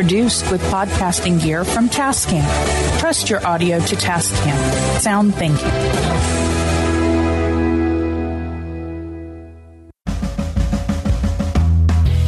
[0.00, 2.40] Produced with podcasting gear from Tascam.
[3.00, 4.98] Trust your audio to Tascam.
[4.98, 5.68] Sound thinking.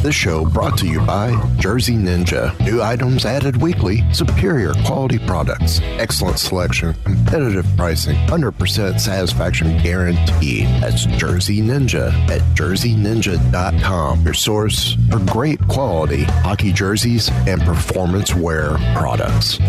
[0.03, 2.53] This show brought to you by Jersey Ninja.
[2.59, 10.65] New items added weekly, superior quality products, excellent selection, competitive pricing, 100% satisfaction guaranteed.
[10.81, 18.77] That's Jersey Ninja at jerseyninja.com, your source for great quality hockey jerseys and performance wear
[18.95, 19.59] products.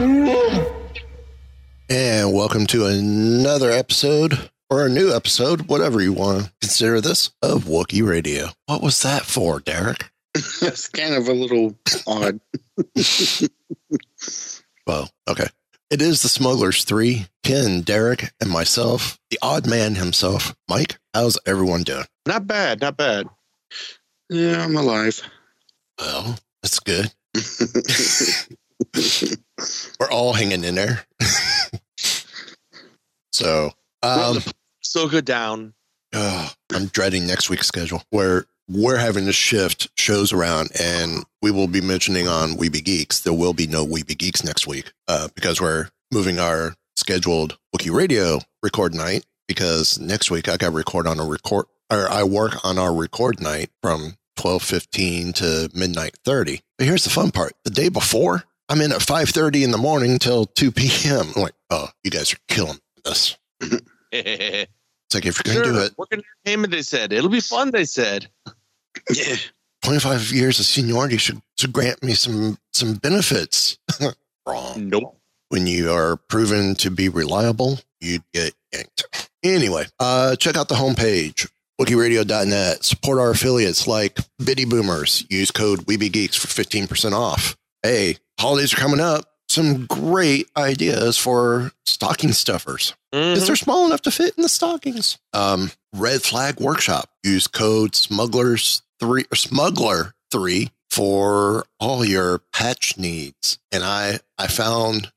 [0.00, 0.62] And
[2.32, 7.64] welcome to another episode or a new episode, whatever you want to consider this, of
[7.64, 8.50] Wookie Radio.
[8.66, 10.08] What was that for, Derek?
[10.60, 11.74] That's kind of a little
[12.06, 12.38] odd.
[14.86, 15.48] Well, okay.
[15.90, 20.54] It is the Smugglers 3, Ken, Derek, and myself, the odd man himself.
[20.68, 22.06] Mike, how's everyone doing?
[22.24, 23.26] Not bad, not bad.
[24.30, 25.20] Yeah, I'm alive.
[25.98, 27.12] Well, that's good.
[30.00, 31.04] We're all hanging in there.
[33.32, 33.70] so,
[34.02, 34.38] um,
[34.82, 35.74] Still good down.
[36.14, 41.50] oh, I'm dreading next week's schedule where we're having to shift shows around and we
[41.50, 43.20] will be mentioning on We Be Geeks.
[43.20, 47.58] There will be no We Be Geeks next week uh, because we're moving our scheduled
[47.74, 52.08] Wookie Radio record night because next week I got to record on a record or
[52.10, 56.60] I work on our record night from 12:15 to midnight 30.
[56.76, 57.52] But here's the fun part.
[57.64, 61.32] The day before, I'm in at 5:30 in the morning till 2 p.m.
[61.34, 63.36] I'm like, "Oh, you guys are killing this."
[65.08, 67.14] It's like if you're going to do it, Work in entertainment, they said.
[67.14, 68.28] It'll be fun, they said.
[69.10, 69.36] Yeah.
[69.82, 73.78] 25 years of seniority should, should grant me some some benefits.
[74.46, 74.88] Wrong.
[74.90, 75.18] Nope.
[75.48, 79.30] When you are proven to be reliable, you get yanked.
[79.42, 81.48] Anyway, uh, check out the homepage,
[81.80, 82.84] wikieradio.net.
[82.84, 85.24] Support our affiliates like Biddy Boomers.
[85.30, 87.56] Use code WeebyGeeks for 15% off.
[87.82, 89.24] Hey, holidays are coming up.
[89.48, 93.46] Some great ideas for stocking stuffers because Mhm.
[93.46, 95.16] they're small enough to fit in the stockings.
[95.32, 97.10] Um, Red Flag Workshop.
[97.22, 103.58] Use code Smugglers three or Smuggler three for all your patch needs.
[103.72, 105.10] And I I found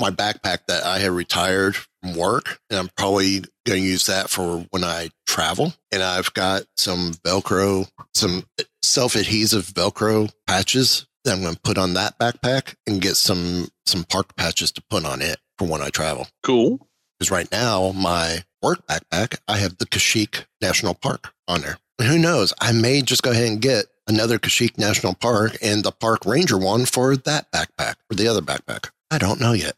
[0.00, 4.28] my backpack that I had retired from work, and I'm probably going to use that
[4.28, 5.74] for when I travel.
[5.92, 8.44] And I've got some Velcro, some
[8.82, 13.68] self adhesive Velcro patches that I'm going to put on that backpack and get some
[13.86, 16.26] some park patches to put on it for when I travel.
[16.42, 16.88] Cool.
[17.18, 21.78] Because right now, my work backpack, I have the Kashik National Park on there.
[21.98, 22.52] And who knows?
[22.60, 26.58] I may just go ahead and get another Kashik National Park and the Park Ranger
[26.58, 28.90] one for that backpack or the other backpack.
[29.10, 29.76] I don't know yet.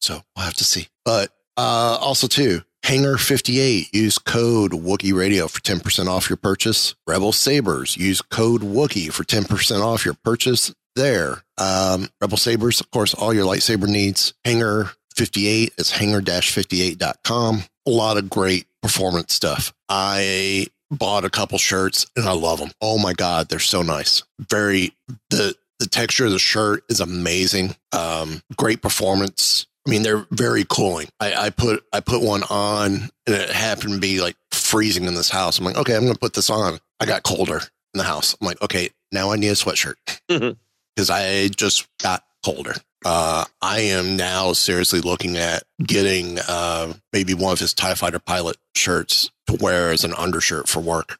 [0.00, 0.88] So we'll have to see.
[1.04, 6.94] But uh, also, too, Hanger 58, use code Wookie Radio for 10% off your purchase.
[7.06, 11.42] Rebel Sabers, use code Wookie for 10% off your purchase there.
[11.58, 14.32] Um, Rebel Sabers, of course, all your lightsaber needs.
[14.42, 17.62] Hanger 58 is hanger-58.com.
[17.86, 19.74] A lot of great performance stuff.
[19.90, 22.70] I bought a couple shirts and I love them.
[22.80, 24.22] Oh my God, they're so nice.
[24.38, 24.94] Very,
[25.28, 27.76] the, the texture of the shirt is amazing.
[27.92, 29.66] Um, great performance.
[29.88, 31.08] I mean, they're very cooling.
[31.18, 35.14] I, I put I put one on, and it happened to be like freezing in
[35.14, 35.58] this house.
[35.58, 36.78] I'm like, okay, I'm going to put this on.
[37.00, 37.56] I got colder
[37.94, 38.36] in the house.
[38.38, 39.94] I'm like, okay, now I need a sweatshirt
[40.28, 42.74] because I just got colder.
[43.02, 48.18] Uh, I am now seriously looking at getting uh, maybe one of his Tie Fighter
[48.18, 51.18] pilot shirts to wear as an undershirt for work.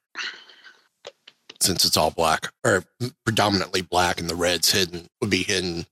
[1.61, 2.85] since it's all black or
[3.25, 5.87] predominantly black and the red's hidden would be hidden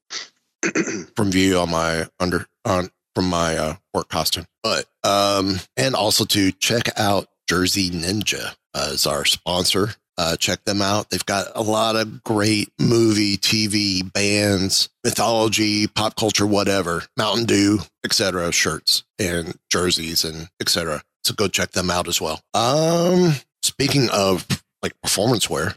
[1.16, 4.46] from view on my under on from my uh, work costume.
[4.62, 9.90] But um and also to check out Jersey Ninja as our sponsor.
[10.18, 11.10] Uh, check them out.
[11.10, 17.80] They've got a lot of great movie, TV, bands, mythology, pop culture, whatever, Mountain Dew,
[18.02, 18.50] etc.
[18.50, 21.02] shirts and jerseys and etc.
[21.24, 22.40] So go check them out as well.
[22.54, 24.46] Um, speaking of
[24.82, 25.74] like performance wear,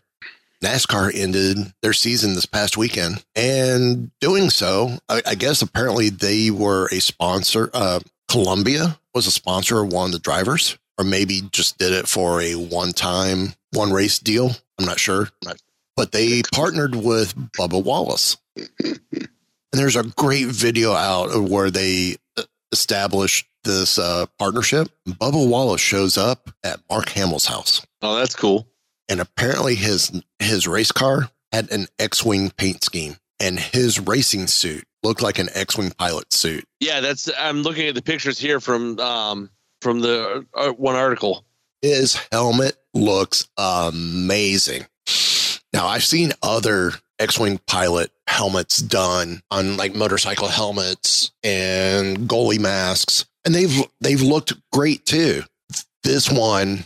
[0.64, 6.52] NASCAR ended their season this past weekend, and doing so, I, I guess apparently they
[6.52, 7.70] were a sponsor.
[7.74, 12.08] Uh, Columbia was a sponsor of one of the drivers, or maybe just did it
[12.08, 14.52] for a one-time, one-race deal.
[14.78, 15.30] I'm not sure,
[15.96, 19.00] but they partnered with Bubba Wallace, and
[19.72, 24.90] there's a great video out where they uh, established this uh, partnership.
[25.08, 28.68] Bubba Wallace shows up at Mark Hamill's house Oh, that's cool.
[29.10, 34.86] And apparently his his race car had an X-wing paint scheme, and his racing suit
[35.04, 36.64] looked like an X-wing pilot suit.
[36.80, 37.30] Yeah, that's.
[37.38, 39.50] I'm looking at the pictures here from um
[39.82, 41.44] from the uh, one article.
[41.82, 44.86] His helmet looks amazing.
[45.74, 53.26] Now I've seen other X-wing pilot helmets done on like motorcycle helmets and goalie masks,
[53.46, 55.44] and they've they've looked great too.
[56.04, 56.86] This one,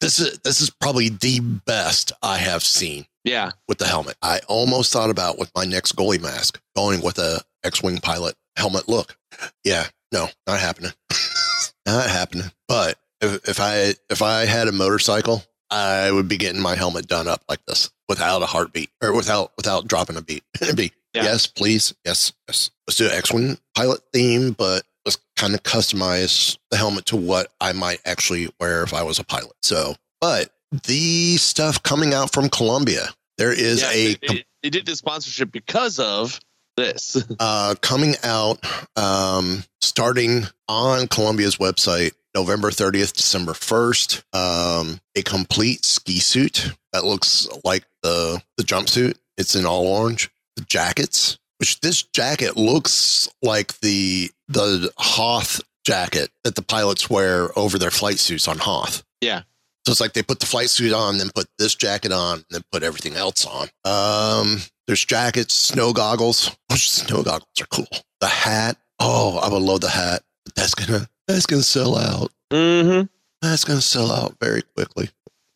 [0.00, 3.06] this is this is probably the best I have seen.
[3.24, 4.16] Yeah, with the helmet.
[4.22, 8.88] I almost thought about with my next goalie mask going with a X-wing pilot helmet
[8.88, 9.16] look.
[9.64, 10.92] Yeah, no, not happening.
[11.86, 12.50] not happening.
[12.68, 17.06] But if, if I if I had a motorcycle, I would be getting my helmet
[17.06, 20.44] done up like this without a heartbeat or without without dropping a beat.
[20.62, 21.24] It'd be Yeah.
[21.24, 22.70] yes, please, yes, yes.
[22.86, 27.50] Let's do an X-wing pilot theme, but let's kind of customize the helmet to what
[27.62, 29.54] I might actually wear if I was a pilot.
[29.62, 30.50] So, but
[30.84, 33.08] the stuff coming out from Columbia,
[33.38, 33.90] there is yeah.
[33.90, 36.38] a they, they did the sponsorship because of
[36.76, 37.24] this.
[37.40, 38.58] uh, coming out
[38.96, 44.22] um, starting on Columbia's website November 30th, December 1st.
[44.34, 49.16] Um, a complete ski suit that looks like the the jumpsuit.
[49.38, 50.28] It's in all orange.
[50.56, 57.56] The jackets, which this jacket looks like the the Hoth jacket that the pilots wear
[57.58, 59.02] over their flight suits on Hoth.
[59.20, 59.42] Yeah.
[59.86, 62.44] So it's like they put the flight suit on, then put this jacket on, and
[62.50, 63.68] then put everything else on.
[63.84, 66.54] Um, there's jackets, snow goggles.
[66.72, 67.88] Snow goggles are cool.
[68.20, 68.76] The hat.
[69.00, 70.22] Oh, I would love the hat.
[70.56, 72.30] That's gonna that's gonna sell out.
[72.52, 73.06] mm-hmm.
[73.42, 75.10] That's gonna sell out very quickly.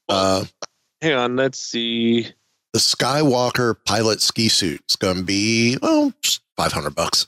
[0.09, 0.45] Uh,
[1.01, 2.29] Hang on, let's see.
[2.73, 6.13] The Skywalker pilot ski suit is gonna be well,
[6.57, 7.27] five hundred bucks.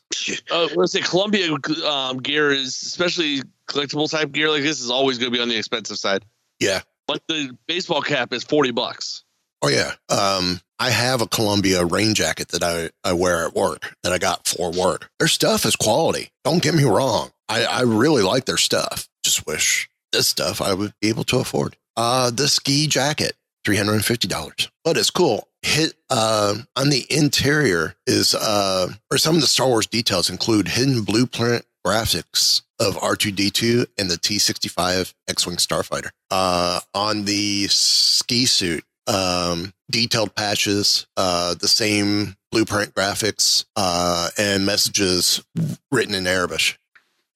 [0.50, 1.54] Uh, let's say Columbia
[1.86, 5.48] um, gear is especially collectible type gear like this is always going to be on
[5.48, 6.24] the expensive side.
[6.60, 6.80] Yeah.
[7.06, 9.24] But the baseball cap is forty bucks.
[9.62, 9.92] Oh yeah.
[10.08, 14.18] Um, I have a Columbia rain jacket that I, I wear at work that I
[14.18, 15.10] got for work.
[15.18, 16.30] Their stuff is quality.
[16.44, 17.30] Don't get me wrong.
[17.48, 19.08] I, I really like their stuff.
[19.22, 21.76] Just wish this stuff I would be able to afford.
[21.96, 25.48] Uh, the ski jacket, three hundred and fifty dollars, but it's cool.
[25.62, 30.68] Hit uh, on the interior is uh, or some of the Star Wars details include
[30.68, 36.10] hidden blueprint graphics of R2D2 and the T65 X-wing starfighter.
[36.30, 44.64] Uh, on the ski suit, um, detailed patches, uh, the same blueprint graphics, uh, and
[44.66, 45.44] messages
[45.92, 46.78] written in Arabic.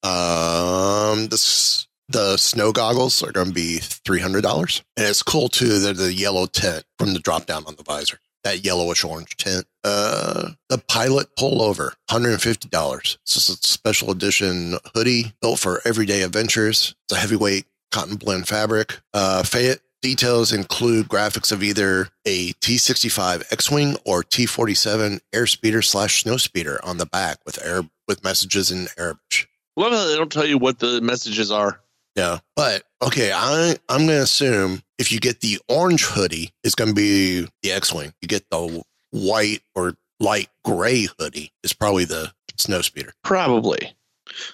[0.03, 4.81] Um, this, the snow goggles are going to be $300.
[4.97, 5.79] And it's cool too.
[5.79, 9.65] They're the yellow tint from the drop down on the visor, that yellowish orange tint.
[9.83, 13.15] Uh, the pilot pullover, $150.
[13.21, 16.95] It's just a special edition hoodie built for everyday adventures.
[17.05, 18.99] It's a heavyweight cotton blend fabric.
[19.13, 26.79] Uh, Fayette details include graphics of either a T65 X-wing or T47 airspeeder slash snowspeeder
[26.83, 29.47] on the back with air with messages in Arabic.
[29.75, 31.79] Love how they don't tell you what the messages are.
[32.15, 36.93] Yeah, but okay, I I'm gonna assume if you get the orange hoodie, it's gonna
[36.93, 38.13] be the X-wing.
[38.21, 43.11] You get the white or light gray hoodie, it's probably the snowspeeder.
[43.23, 43.93] Probably.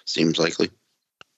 [0.05, 0.69] Seems likely.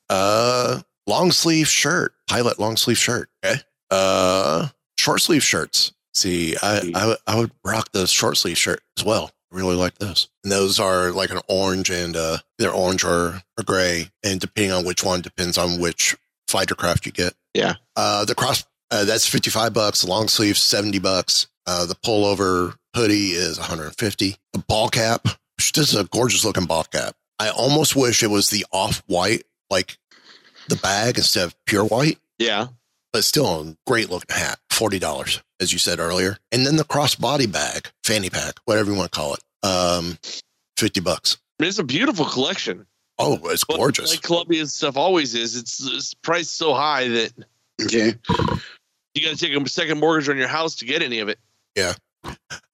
[0.09, 3.29] Uh, long sleeve shirt, pilot long sleeve shirt.
[3.45, 3.59] Okay.
[3.89, 5.93] Uh, short sleeve shirts.
[6.13, 9.31] See, I, I would- I would rock the short sleeve shirt as well.
[9.51, 10.27] Really like those.
[10.43, 14.71] And those are like an orange and uh, they're orange or, or gray, and depending
[14.73, 16.15] on which one depends on which
[16.47, 17.33] fighter craft you get.
[17.53, 17.75] Yeah.
[17.95, 20.03] Uh, the cross uh, that's fifty five bucks.
[20.05, 21.47] Long sleeve seventy bucks.
[21.65, 24.35] Uh, the pullover hoodie is one hundred and fifty.
[24.53, 25.25] The ball cap,
[25.57, 27.15] which this is a gorgeous looking ball cap.
[27.39, 29.97] I almost wish it was the off white, like
[30.69, 32.67] the bag instead of pure white, Yeah.
[33.13, 34.59] but still a great looking hat.
[34.69, 38.97] forty dollars, as you said earlier, and then the crossbody bag, fanny pack, whatever you
[38.97, 40.17] want to call it, um,
[40.77, 41.37] fifty bucks.
[41.59, 42.85] It's a beautiful collection.
[43.19, 44.11] Oh, it's But gorgeous.
[44.11, 45.55] Like Columbia's stuff always is.
[45.55, 47.33] It's, it's priced so high that
[47.81, 48.13] Okay.
[49.15, 51.39] you got to take a second mortgage on your house to get any of it.
[51.75, 51.93] Yeah.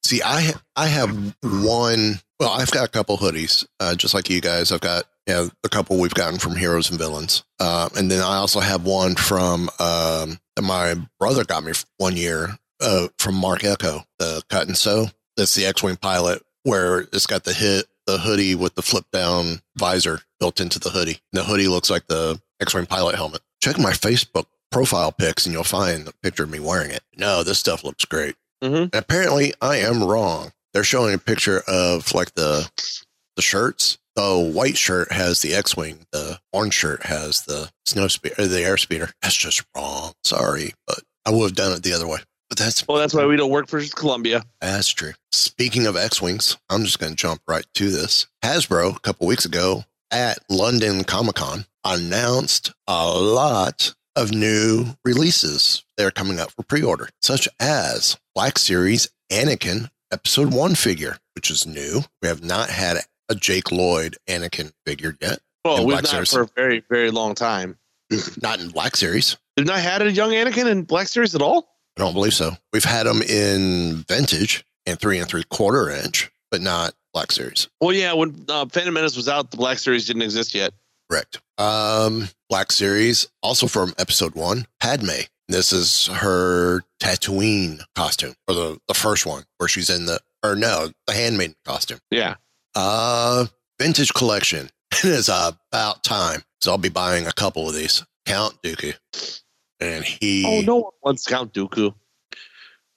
[0.03, 2.19] See, I I have one.
[2.39, 4.71] Well, I've got a couple hoodies, uh, just like you guys.
[4.73, 8.35] I've got yeah a couple we've gotten from Heroes and Villains, uh, and then I
[8.35, 13.63] also have one from um, that my brother got me one year uh, from Marc
[13.63, 15.07] Ecko, the cut and sew.
[15.37, 19.61] That's the X-wing pilot, where it's got the hit the hoodie with the flip down
[19.77, 21.19] visor built into the hoodie.
[21.31, 23.41] The hoodie looks like the X-wing pilot helmet.
[23.61, 27.03] Check my Facebook profile pics, and you'll find the picture of me wearing it.
[27.15, 28.35] No, this stuff looks great.
[28.63, 28.95] Mm-hmm.
[28.97, 30.51] Apparently, I am wrong.
[30.73, 32.69] They're showing a picture of like the
[33.35, 33.97] the shirts.
[34.15, 36.05] The white shirt has the X-wing.
[36.11, 39.09] The orange shirt has the snow speeder, the air speeder.
[39.21, 40.13] That's just wrong.
[40.23, 42.19] Sorry, but I would have done it the other way.
[42.57, 44.43] That's Well, that's why we don't work for Columbia.
[44.61, 45.13] that's true.
[45.31, 48.27] Speaking of X-wings, I'm just going to jump right to this.
[48.43, 55.83] Hasbro a couple weeks ago at London Comic Con announced a lot of new releases
[55.97, 61.49] that are coming up for pre-order, such as Black Series Anakin Episode One figure, which
[61.49, 62.01] is new.
[62.21, 62.97] We have not had
[63.29, 66.31] a Jake Lloyd Anakin figure yet, Well, we've Black not Series.
[66.31, 67.77] for a very, very long time.
[68.41, 69.37] not in Black Series.
[69.57, 71.69] They've not had a young Anakin in Black Series at all?
[71.97, 72.51] I don't believe so.
[72.71, 77.69] We've had them in vintage and three and three quarter inch, but not Black Series.
[77.79, 80.73] Well, yeah, when uh, Phantom Menace was out, the Black Series didn't exist yet.
[81.09, 81.39] Correct.
[81.57, 85.21] Um, Black Series, also from episode one, Padme.
[85.47, 90.55] This is her Tatooine costume, or the, the first one, where she's in the, or
[90.55, 91.99] no, the handmaiden costume.
[92.09, 92.35] Yeah.
[92.75, 93.45] Uh,
[93.79, 94.69] vintage collection.
[95.03, 96.43] It is about time.
[96.61, 98.05] So I'll be buying a couple of these.
[98.27, 98.93] Count Dooku.
[99.83, 101.93] And he, Oh, no one wants Count Dooku.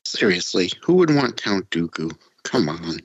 [0.04, 2.16] Seriously, who would want Count Dooku?
[2.44, 3.00] Come on.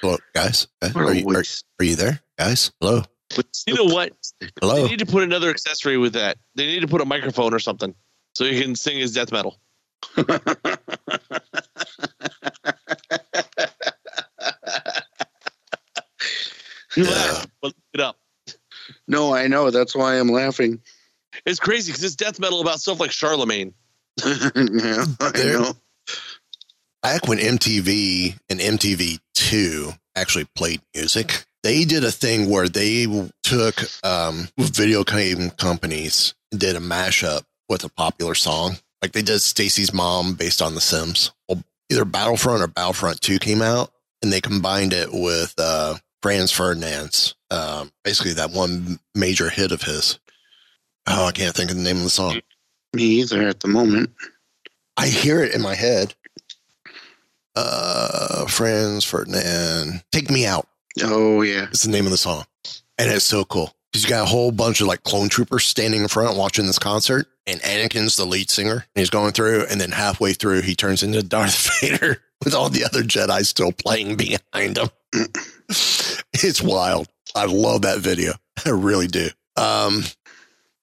[0.00, 1.42] Hello, guys, eh, guys are, you, are,
[1.80, 2.20] are you there?
[2.38, 3.02] Guys, hello,
[3.66, 4.12] You know what?
[4.60, 4.76] hello.
[4.76, 6.38] They need to put another accessory with that.
[6.54, 7.96] They need to put a microphone or something
[8.36, 9.58] so he can sing his death metal.
[16.96, 17.10] You Yeah.
[17.10, 18.16] laugh, but look it up.
[19.08, 19.70] no, I know.
[19.70, 20.80] That's why I'm laughing.
[21.46, 23.72] It's crazy because it's death metal about stuff like Charlemagne.
[24.24, 25.72] yeah, I There- know.
[27.02, 33.06] back when MTV and MTV2 actually played music, they did a thing where they
[33.42, 38.76] took um, video game companies and did a mashup with a popular song.
[39.02, 41.32] Like they did Stacy's Mom based on The Sims.
[41.48, 43.90] Well, either Battlefront or Battlefront 2 came out
[44.22, 49.82] and they combined it with uh, Franz Ferdinand's, um, basically that one major hit of
[49.82, 50.18] his.
[51.06, 52.40] Oh, I can't think of the name of the song.
[52.94, 54.10] Me either at the moment.
[54.96, 56.14] I hear it in my head.
[57.54, 60.66] Uh, Franz Ferdinand, take me out.
[61.02, 61.66] Oh yeah.
[61.70, 62.44] It's the name of the song,
[62.98, 66.02] and it's so cool because you got a whole bunch of like clone troopers standing
[66.02, 69.80] in front watching this concert, and Anakin's the lead singer, and he's going through, and
[69.80, 74.16] then halfway through he turns into Darth Vader with all the other Jedi still playing
[74.16, 74.88] behind him.
[76.34, 77.08] it's wild.
[77.34, 78.32] I love that video.
[78.64, 79.28] I really do.
[79.56, 80.04] Um,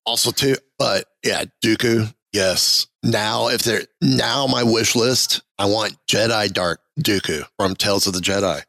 [0.05, 2.13] also too, but yeah, Dooku.
[2.31, 2.87] Yes.
[3.03, 8.13] Now, if they're now my wish list, I want Jedi Dark Dooku from Tales of
[8.13, 8.63] the Jedi.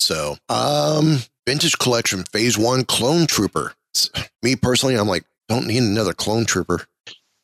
[0.00, 3.74] So, um, vintage collection phase one clone trooper.
[4.42, 6.86] Me personally, I'm like, don't need another clone trooper.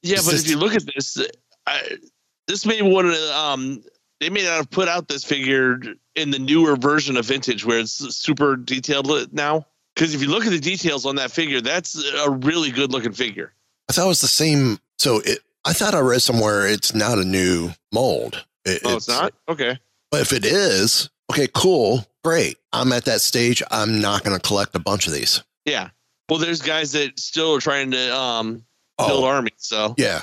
[0.03, 1.19] Yeah, Is but this- if you look at this,
[1.67, 1.99] I,
[2.47, 3.83] this may one of the, um,
[4.21, 5.79] they may not have put out this figure
[6.17, 9.67] in the newer version of vintage where it's super detailed now.
[9.99, 13.11] Because if you look at the details on that figure, that's a really good looking
[13.13, 13.53] figure.
[13.91, 14.79] I thought it was the same.
[14.99, 18.45] So it, I thought I read somewhere it's not a new mold.
[18.65, 19.35] It- Oh, it's, not?
[19.49, 19.77] Okay.
[20.13, 22.59] But if it is, okay, cool, great.
[22.73, 23.61] I'm at that stage.
[23.73, 25.43] I'm not going to collect a bunch of these.
[25.65, 25.91] Yeah.
[26.29, 28.65] Well, there's guys that still are trying to um,
[28.99, 29.53] build Oh, armies.
[29.59, 30.23] So yeah.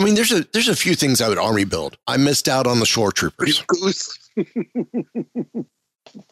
[0.00, 1.98] I mean, there's a there's a few things I would army build.
[2.06, 3.60] I missed out on the shore troopers.
[3.62, 4.18] Dooku's.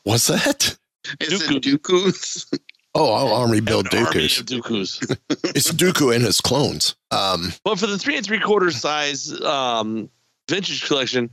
[0.04, 0.76] What's that?
[1.20, 2.46] Is it Dooku's?
[2.94, 4.40] Oh, I'll army build an army Dooku's.
[4.40, 5.16] of Dooku's.
[5.54, 6.96] It's Dooku and his clones.
[7.10, 10.10] Um, but for the three and three quarter size um,
[10.48, 11.30] vintage collection,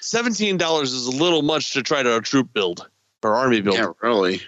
[0.00, 2.88] seventeen dollars is a little much to try to troop build
[3.22, 3.76] or army build.
[3.76, 4.40] Yeah, really.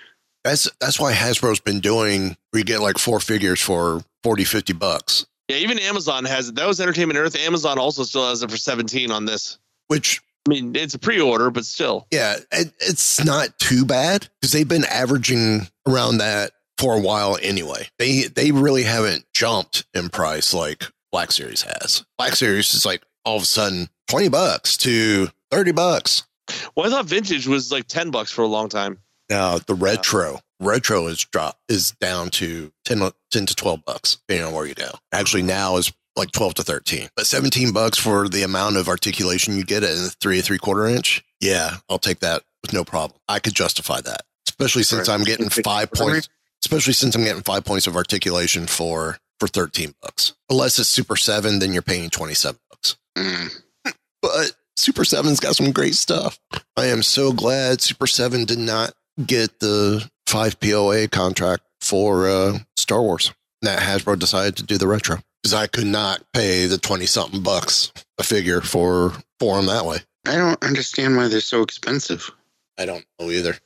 [0.44, 2.36] that's that's why Hasbro's been doing.
[2.52, 6.54] We get like four figures for 40, 50 bucks, Yeah, even Amazon has it.
[6.54, 7.34] That was Entertainment Earth.
[7.36, 9.58] Amazon also still has it for 17 on this.
[9.88, 12.06] which I mean, it's a pre-order, but still.
[12.12, 17.38] yeah, it, it's not too bad because they've been averaging around that for a while
[17.42, 17.88] anyway.
[17.98, 22.04] They they really haven't jumped in price like Black Series has.
[22.18, 26.24] Black Series is like all of a sudden 20 bucks to 30 bucks.
[26.76, 28.98] Well, I thought vintage was like ten bucks for a long time.
[29.30, 34.48] Now the retro, retro is drop is down to 10, 10 to 12 bucks, depending
[34.48, 34.90] on where you go.
[35.12, 39.56] Actually now is like 12 to 13, but 17 bucks for the amount of articulation
[39.56, 41.24] you get at a three three quarter inch.
[41.40, 43.18] Yeah, I'll take that with no problem.
[43.28, 44.22] I could justify that,
[44.52, 46.28] especially since I'm getting five points,
[46.62, 50.34] especially since I'm getting five points of articulation for, for 13 bucks.
[50.50, 52.96] Unless it's super seven, then you're paying 27 bucks.
[53.16, 53.62] Mm.
[54.20, 56.38] But Super 7's got some great stuff.
[56.76, 58.92] I am so glad Super 7 did not
[59.24, 63.32] get the 5 POA contract for uh, Star Wars.
[63.62, 67.42] That Hasbro decided to do the retro because I could not pay the 20 something
[67.42, 69.98] bucks a figure for for them that way.
[70.26, 72.28] I don't understand why they're so expensive.
[72.78, 73.56] I don't know either.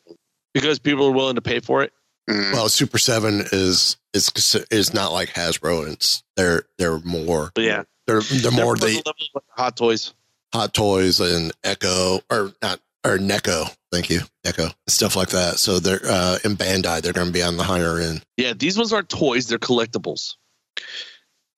[0.60, 1.92] Because people are willing to pay for it.
[2.28, 2.52] Mm.
[2.52, 4.30] Well, Super 7 is is
[4.70, 5.92] is not like Hasbro.
[5.92, 9.12] It's they're they're more But yeah, they're they're more They're the
[9.50, 10.12] hot toys.
[10.52, 13.74] Hot Toys and Echo or not or NECA.
[13.92, 15.58] Thank you, NECA stuff like that.
[15.58, 17.02] So they're uh, in Bandai.
[17.02, 18.22] They're going to be on the higher end.
[18.36, 20.34] Yeah, these ones aren't toys; they're collectibles.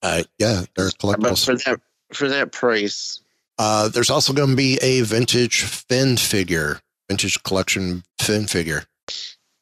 [0.03, 1.45] Uh, yeah, they're but collectibles.
[1.45, 1.81] for that
[2.13, 3.21] for that price,
[3.59, 8.85] Uh, there's also going to be a vintage Finn figure, vintage collection Finn figure,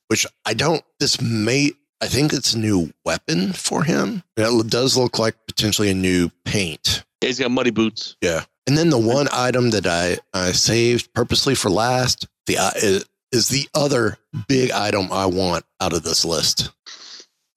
[0.09, 0.83] which I don't.
[1.01, 1.73] This may.
[2.01, 4.23] I think it's a new weapon for him.
[4.37, 7.05] It does look like potentially a new paint.
[7.23, 8.17] Yeah, he's got muddy boots.
[8.21, 8.45] Yeah.
[8.67, 13.01] And then the one item that I, I saved purposely for last the uh,
[13.33, 16.71] is the other big item I want out of this list.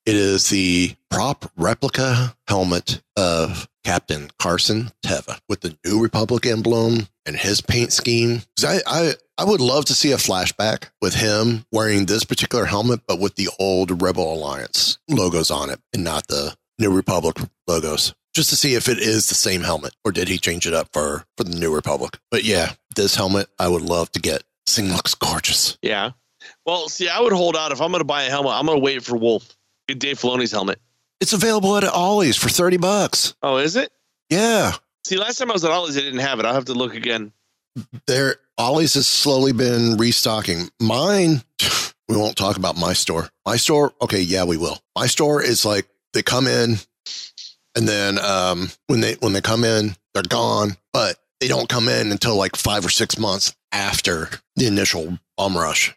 [0.05, 7.07] It is the prop replica helmet of Captain Carson Teva with the New Republic emblem
[7.29, 8.41] and his paint scheme.
[8.65, 13.01] I, I, I would love to see a flashback with him wearing this particular helmet,
[13.07, 18.13] but with the old Rebel Alliance logos on it and not the New Republic logos
[18.33, 20.87] just to see if it is the same helmet or did he change it up
[20.93, 24.75] for for the new republic but yeah this helmet i would love to get this
[24.77, 26.11] thing looks gorgeous Yeah.
[26.65, 28.53] Well, see, I would hold out if I'm going to buy a helmet.
[28.53, 29.45] I'm going to wait for Wolf.
[29.89, 30.79] Get Dave Filoni's helmet.
[31.19, 33.91] it's available at ollie's for 30 bucks Oh, is it?
[34.29, 34.73] yeah
[35.05, 36.45] See, last time I was at Ollie's, they didn't have it.
[36.45, 37.31] I'll have to look again.
[38.07, 41.41] there ollie's has slowly been restocking mine
[42.09, 45.63] we won't talk about my store my store okay yeah we will my store is
[45.65, 46.75] like they come in
[47.75, 51.87] and then um when they when they come in they're gone but they don't come
[51.87, 55.95] in until like five or six months after the initial bum rush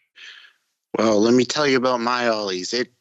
[0.99, 2.75] well, let me tell you about my ollies.
[2.75, 2.93] It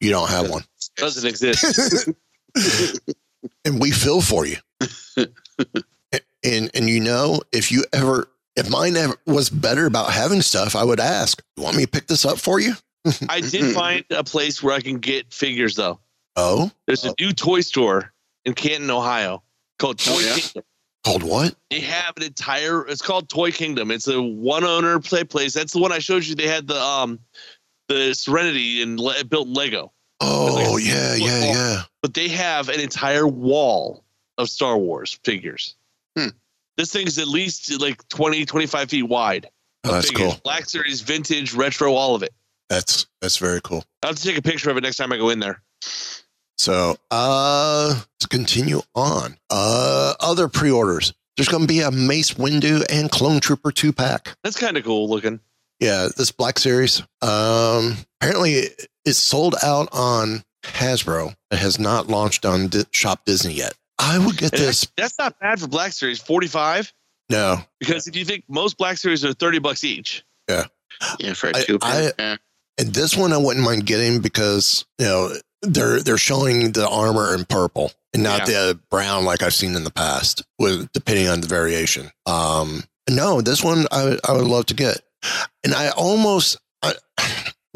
[0.00, 0.62] you don't have one
[0.96, 2.08] Doesn't exist.
[3.64, 4.56] and we feel for you
[6.44, 10.76] and and you know if you ever if mine ever was better about having stuff
[10.76, 12.74] i would ask you want me to pick this up for you
[13.28, 16.00] I did find a place where I can get figures, though.
[16.34, 18.12] oh There's a new toy store
[18.44, 19.44] in Canton, Ohio
[19.78, 20.34] called Toy Oh, yeah?
[20.34, 20.62] Kingdom.
[21.04, 22.84] called what They have an entire.
[22.88, 23.92] It's called Toy Kingdom.
[23.92, 25.54] It's a one owner play place.
[25.54, 26.34] That's the one I showed you.
[26.34, 27.20] They had the um
[27.86, 33.26] the Serenity and le- built Lego, oh yeah yeah yeah but they have an entire
[33.26, 34.04] wall
[34.38, 35.74] of Star Wars figures.
[36.16, 36.28] Hmm.
[36.76, 39.48] This thing is at least like 20, 25 feet wide.
[39.84, 40.32] oh, that's Figures.
[40.34, 42.32] cool Black Series, vintage, retro, all of it.
[42.68, 45.16] that's that's very cool I'll have to take a picture of it next time I
[45.16, 45.62] go in there.
[46.58, 52.82] so uh to continue on uh other pre-orders there's going to be a mace windu
[52.90, 55.40] and clone trooper two pack That's kind of cool looking.
[55.80, 57.02] Yeah, this Black Series.
[57.20, 58.68] Um, apparently,
[59.06, 61.34] it's sold out on Hasbro.
[61.50, 63.72] It has not launched on Di- Shop Disney yet.
[63.98, 64.86] I would get this.
[64.96, 66.20] That's not bad for Black Series.
[66.20, 66.92] 45
[67.30, 70.24] No, Because if you think most Black Series are 30 bucks each.
[70.50, 70.64] yeah
[71.18, 72.40] Yeah, for a I- two I- pack.
[72.78, 77.34] and this one I wouldn't mind getting because you know they're they're showing the armor
[77.34, 81.40] in purple and not the brown like I've seen in the past, with depending on
[81.40, 82.10] the variation.
[82.26, 85.00] Um, no, this one I I would love to get,
[85.64, 86.92] and I almost I,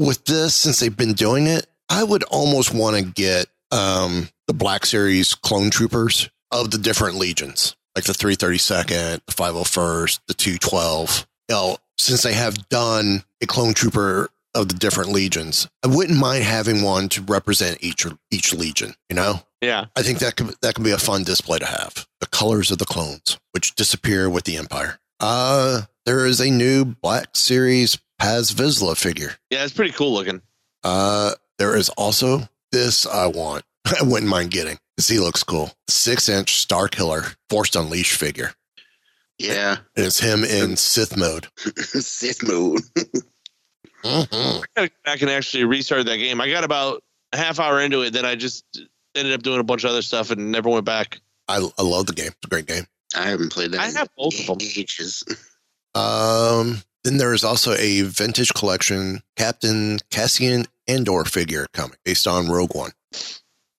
[0.01, 4.55] with this since they've been doing it, I would almost want to get um the
[4.55, 11.27] Black Series clone troopers of the different legions, like the 332nd, the 501st, the 212.
[11.49, 16.19] You know, since they have done a clone trooper of the different legions, I wouldn't
[16.19, 18.95] mind having one to represent each each legion.
[19.09, 19.87] You know, Yeah.
[19.97, 22.07] I think that could that could be a fun display to have.
[22.21, 24.99] The colors of the clones, which disappear with the Empire.
[25.21, 29.33] Uh, there is a new Black Series Paz Vizsla figure.
[29.50, 30.42] Yeah, it's pretty cool looking.
[30.85, 33.64] Uh, there is also this I want.
[33.87, 34.78] I wouldn't mind getting.
[34.96, 35.72] This he looks cool.
[35.88, 38.52] Six inch Star Killer Force Unleashed figure.
[39.38, 41.48] Yeah, And it's him in Sith mode.
[41.56, 42.80] Sith mode.
[44.02, 44.26] Mhm.
[44.33, 46.40] I gotta go back and actually restart that game.
[46.40, 47.02] I got about
[47.33, 48.64] a half hour into it, then I just
[49.14, 51.20] ended up doing a bunch of other stuff and never went back.
[51.48, 52.28] I, I love the game.
[52.28, 52.87] It's a great game.
[53.14, 53.80] I haven't played that.
[53.83, 54.56] I in have both of them.
[54.62, 55.22] Ages.
[55.94, 62.49] Um, then there is also a vintage collection Captain Cassian Andor figure coming based on
[62.49, 62.93] Rogue One.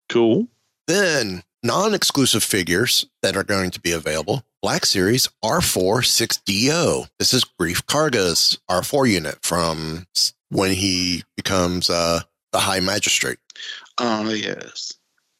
[0.10, 0.48] Cool.
[0.88, 4.44] Then non-exclusive figures that are going to be available.
[4.62, 7.08] Black Series R4 6DO.
[7.20, 10.06] This is Greef Karga's R4 unit from
[10.50, 13.38] when he becomes uh, the High Magistrate.
[14.00, 14.94] Oh yes,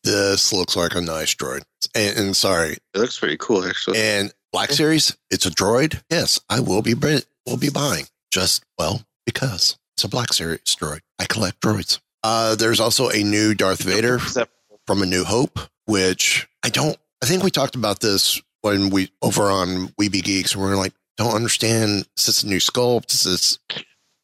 [0.04, 1.62] This looks like a nice droid.
[1.96, 4.00] And, and sorry, it looks pretty cool actually.
[4.00, 6.02] and Black Series, it's a droid.
[6.10, 8.06] Yes, I will be bri- will be buying.
[8.32, 11.02] Just well because it's a Black Series droid.
[11.20, 12.00] I collect droids.
[12.24, 16.98] Uh, there's also a new Darth Vader from A New Hope, which I don't.
[17.24, 20.70] I think we talked about this when we over on We Be Geeks, and we
[20.70, 22.08] are like, don't understand.
[22.18, 23.14] Is this a new sculpt?
[23.14, 23.60] Is this?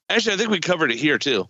[0.10, 1.48] Actually, I think we covered it here too.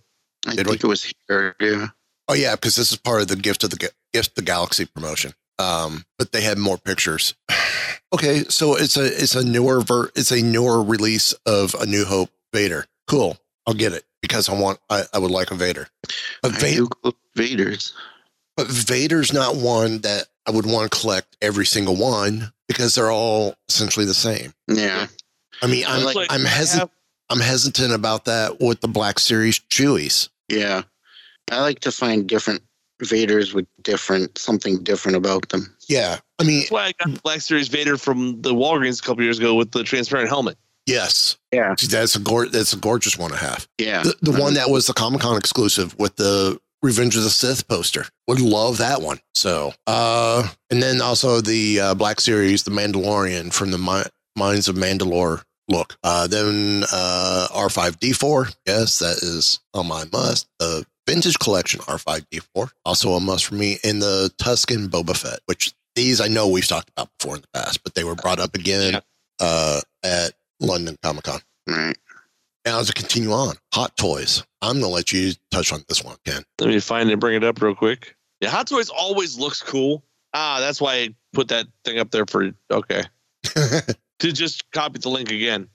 [0.47, 1.55] I did think it was here.
[1.59, 1.87] Yeah.
[2.27, 4.85] Oh yeah, because this is part of the gift of the gift of the galaxy
[4.85, 5.33] promotion.
[5.59, 7.35] Um, but they had more pictures.
[8.13, 12.05] Okay, so it's a it's a newer ver- it's a newer release of A New
[12.05, 12.85] Hope Vader.
[13.07, 15.87] Cool, I'll get it because I want I, I would like a Vader.
[16.41, 17.93] But, I Va- Vader's.
[18.55, 23.11] but Vader's not one that I would want to collect every single one because they're
[23.11, 24.53] all essentially the same.
[24.67, 25.07] Yeah.
[25.61, 26.91] I mean, I'm Like- I'm hesitant.
[27.29, 30.29] I'm hesitant about that with the Black Series Chewies.
[30.47, 30.83] Yeah.
[31.51, 32.61] I like to find different
[33.03, 35.75] Vaders with different something different about them.
[35.87, 39.23] Yeah, I mean, That's why I got Black Series Vader from the Walgreens a couple
[39.23, 40.57] years ago with the transparent helmet.
[40.85, 41.75] yes, Yeah.
[41.89, 43.67] that's a gor- that's a gorgeous one to have.
[43.77, 44.03] Yeah.
[44.03, 47.67] The, the one that was the Comic Con exclusive with the Revenge of the Sith
[47.67, 48.05] poster.
[48.27, 49.19] Would love that one.
[49.35, 54.67] So, uh, and then also the uh, Black Series, the Mandalorian from the Mi- Mines
[54.67, 55.97] of Mandalore look.
[56.03, 58.55] Uh, then uh, R5D4.
[58.65, 60.47] Yes, that is on my must.
[60.59, 63.77] The vintage collection R5D4, also a must for me.
[63.83, 67.47] And the Tusken Boba Fett, which these I know we've talked about before in the
[67.59, 68.99] past, but they were brought up again Yeah.
[69.39, 71.39] uh, at London Comic Con.
[71.67, 71.97] Right.
[72.65, 74.43] Now, to continue on, Hot Toys.
[74.61, 76.43] I'm going to let you touch on this one, Ken.
[76.59, 78.15] Let me find it and bring it up real quick.
[78.41, 80.03] Yeah, Hot Toys always looks cool.
[80.33, 83.03] Ah, that's why I put that thing up there for okay.
[84.19, 85.69] To just copy the link again,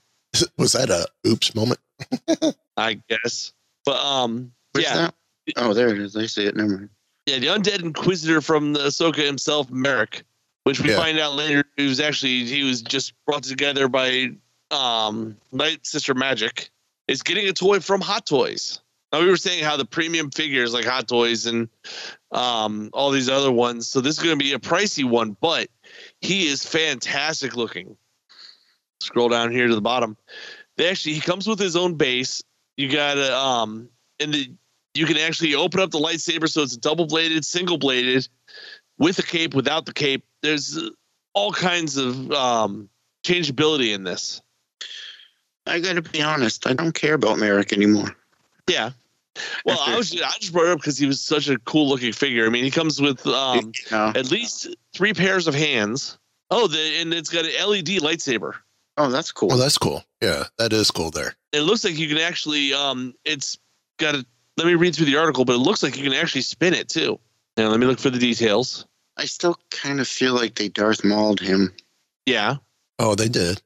[0.57, 1.79] Was that a oops moment?
[2.77, 3.53] I guess.
[3.85, 5.15] But um Where's yeah, that?
[5.57, 6.15] Oh, there it is.
[6.15, 6.55] I see it.
[6.55, 6.89] Never mind.
[7.25, 10.23] yeah, the undead inquisitor from the Ahsoka himself, Marrok,
[10.63, 10.97] which we Yeah.
[10.97, 14.31] find out later he was actually he was just brought together by
[14.71, 16.69] um Night Sister Magic,
[17.07, 18.79] is getting a toy from Hot Toys.
[19.11, 21.69] Now we were saying how the premium figures like Hot Toys and
[22.31, 23.87] um all these other ones.
[23.87, 25.69] So this is going to be a pricey one, but
[26.21, 27.95] he is fantastic looking.
[29.01, 30.17] Scroll down here to the bottom.
[30.77, 32.41] They actually he comes with his own base.
[32.77, 34.49] You got to um and the
[34.93, 38.27] you can actually open up the lightsaber so it's double bladed, single bladed,
[38.97, 40.23] with a cape, without the cape.
[40.41, 40.89] There's uh,
[41.33, 42.89] all kinds of um
[43.25, 44.41] changeability in this.
[45.65, 46.67] I got to be honest.
[46.67, 48.15] I don't care about Marrok anymore.
[48.69, 48.91] Yeah.
[49.65, 52.13] Well, I was I just brought it up because he was such a cool looking
[52.13, 52.45] figure.
[52.45, 54.13] I mean, he comes with um, Yeah.
[54.15, 56.17] at least three pairs of hands.
[56.51, 58.53] Oh, the, and it's got an LED lightsaber.
[58.95, 59.47] Oh, that's cool.
[59.49, 60.03] Well, that's cool.
[60.21, 61.33] Yeah, that is cool there.
[61.51, 63.57] It looks like you can actually um, it's
[63.97, 64.25] got a.
[64.57, 66.89] Let me read through the article, but it looks like you can actually spin it
[66.89, 67.19] too.
[67.57, 68.85] Now let me look for the details.
[69.17, 71.73] I still kind of feel like they Darth Mauled him.
[72.25, 72.55] Yeah,
[72.99, 73.61] Oh, they did.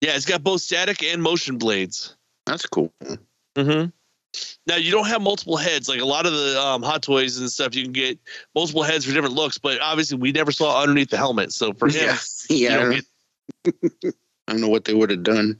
[0.00, 2.14] yeah, it's got both static and motion blades.
[2.46, 2.92] That's cool.
[3.56, 3.90] Mm-hmm.
[4.66, 7.50] Now you don't have multiple heads like a lot of the um, hot toys and
[7.50, 7.74] stuff.
[7.74, 8.18] You can get
[8.54, 11.52] multiple heads for different looks, but obviously we never saw underneath the helmet.
[11.52, 12.16] So for him, Yeah.
[12.50, 12.76] you Yeah.
[12.76, 13.04] don't
[14.48, 15.58] I don't know what they would have done.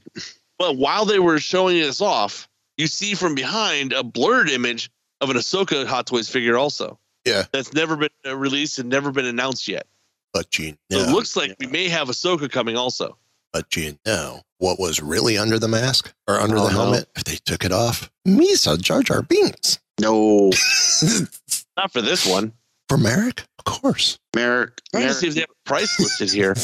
[0.59, 2.47] But while they were showing us off,
[2.77, 4.89] you see from behind a blurred image
[5.21, 6.99] of an Ahsoka Hot Toys figure, also.
[7.25, 7.43] Yeah.
[7.51, 9.85] That's never been uh, released and never been announced yet.
[10.33, 13.17] But you So it looks like we may have Ahsoka coming also.
[13.53, 16.77] but you know what was really under the mask or under Oh, the no.
[16.79, 18.09] helmet if they took it off?
[18.27, 19.79] Misa Jar Jar Binks.
[19.99, 20.51] No.
[21.77, 22.53] Not for this one.
[22.89, 23.45] For Marrok?
[23.59, 24.17] Of course.
[24.35, 24.79] Marrok.
[24.91, 26.55] Trying to see if they have a price listed here.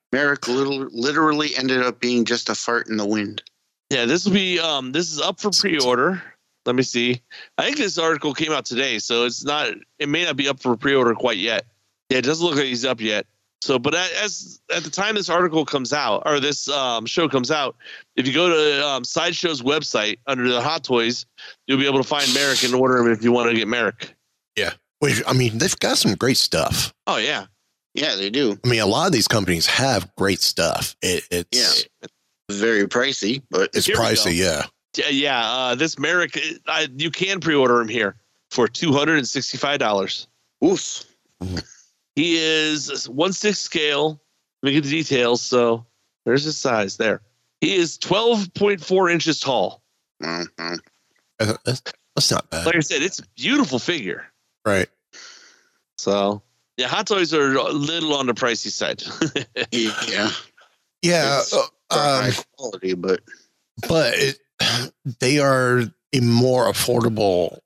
[0.12, 3.42] Marrok little, literally ended up being just a fart in the wind.
[3.92, 6.22] Yeah, this will be um this is up for pre-order.
[6.64, 7.20] Let me see.
[7.58, 10.60] I think this article came out today, so it's not it may not be up
[10.60, 11.66] for pre-order quite yet.
[12.08, 13.26] Yeah, it doesn't look like he's up yet.
[13.60, 17.52] So, but as at the time this article comes out or this um, show comes
[17.52, 17.76] out,
[18.16, 21.26] if you go to um, Sideshow's website under the Hot Toys,
[21.66, 24.12] you'll be able to find Marrok and order him if you want to get Marrok.
[24.56, 26.94] Yeah, Wait, I mean, they've got some great stuff.
[27.08, 27.46] Oh yeah,
[27.92, 28.56] Yeah, they do.
[28.64, 30.96] I mean, a lot of these companies have great stuff.
[31.02, 32.08] It, it's Yeah.
[32.52, 34.64] Very pricey, but it's pricey, yeah.
[34.96, 35.50] yeah, yeah.
[35.50, 36.36] Uh, this Marrok,
[36.66, 38.16] I, you can pre-order him here
[38.50, 40.26] for two hundred and sixty-five dollars.
[40.64, 41.04] oof.
[42.14, 44.20] He is one six scale,
[44.62, 45.40] Let me get the details.
[45.40, 45.86] So
[46.26, 47.22] there's his size there.
[47.60, 49.82] He is 12.4 inches tall.
[50.20, 50.78] Well, well,
[51.40, 51.82] Uh, That's,
[52.14, 52.66] that's not bad.
[52.66, 54.26] Like I said, it's a beautiful figure.
[54.66, 54.88] right.
[55.96, 56.42] So
[56.76, 59.02] yeah, hot toys are a little on the pricey side.
[59.72, 60.30] yeah,
[61.02, 61.40] Yeah.
[61.40, 63.20] Uh, for um, high quality, but
[63.88, 64.38] but it,
[65.20, 65.82] they are
[66.14, 67.58] a more affordable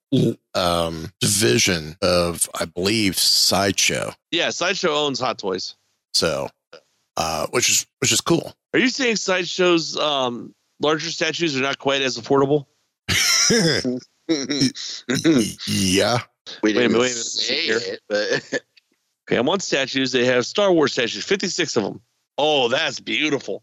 [0.54, 4.12] um, division of, I believe, sideshow.
[4.30, 5.74] yeah, Sideshow owns Hot Toys.
[6.14, 6.48] So,
[7.16, 8.54] uh, which is which is cool.
[8.72, 12.66] Are you saying Sideshow's um, larger statues are not quite as affordable?
[15.66, 16.18] yeah.
[16.62, 17.78] we Wait a didn't minute, wait a minute, say here.
[17.82, 18.00] it.
[18.08, 18.62] But
[19.28, 22.00] Okay, on one statues they have Star Wars statues, 56 of them.
[22.38, 23.62] Oh, that's beautiful.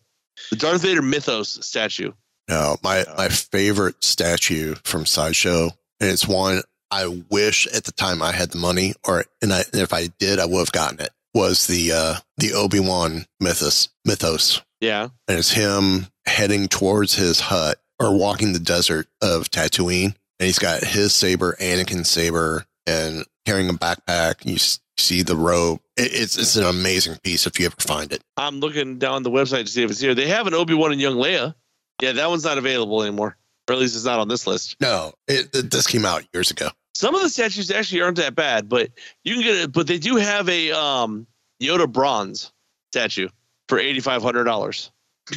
[0.49, 2.11] The Darth Vader Mythos statue.
[2.49, 5.65] No, my my favorite statue from sideshow,
[5.99, 9.63] and it's one I wish at the time I had the money, or and, I,
[9.71, 11.09] and if I did, I would have gotten it.
[11.33, 15.07] Was the uh, the Obi Wan mythos mythos, Yeah.
[15.27, 20.59] and it's him heading towards his hut or walking the desert of Tatooine, and he's
[20.59, 24.45] got his saber, Anakin's saber, and carrying a backpack.
[24.45, 25.79] You s- see the robe.
[25.97, 28.21] It, it's it's an amazing piece if you ever find it.
[28.37, 30.15] I'm looking down the website to see if it's here.
[30.15, 31.53] They have an Obi Wan and Young Leia.
[32.01, 33.37] Yeah, that one's not available anymore.
[33.69, 34.75] Or at least it's not on this list.
[34.81, 36.69] No, it, it, this came out years ago.
[36.95, 38.89] Some of the statues actually aren't that bad, but
[39.23, 39.71] you can get it.
[39.71, 41.25] But they do have a um,
[41.61, 42.51] Yoda bronze
[42.91, 43.29] statue
[43.69, 44.91] for eighty five hundred dollars.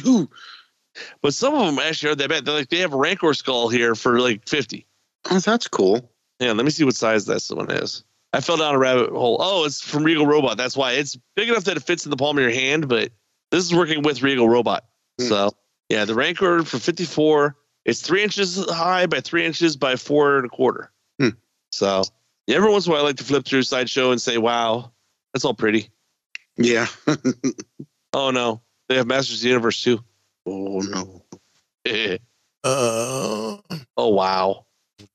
[0.05, 0.29] Ooh,
[1.21, 2.45] But some of them actually aren't that bad.
[2.45, 4.85] They're like they have a Rancor skull here for like fifty.
[5.31, 6.11] oh, that's cool.
[6.39, 8.03] Yeah, let me see what size this one is.
[8.33, 9.37] I fell down a rabbit hole.
[9.39, 10.57] Oh, it's from Regal Robot.
[10.57, 13.11] That's why it's big enough that it fits in the palm of your hand, but
[13.51, 14.85] this is working with Regal Robot.
[15.19, 15.27] Hmm.
[15.27, 15.51] So
[15.89, 17.55] yeah, the Rancor for 54.
[17.85, 20.91] It's three inches high by three inches by four and a quarter.
[21.19, 21.29] Hmm.
[21.71, 22.03] So
[22.47, 24.91] yeah, every once in a while I like to flip through sideshow and say, wow,
[25.33, 25.89] that's all pretty.
[26.57, 26.87] Yeah.
[28.13, 29.99] Oh no, they have Masters of the Universe too.
[30.45, 31.23] oh no.
[32.63, 33.57] Uh,
[33.95, 34.65] Oh wow,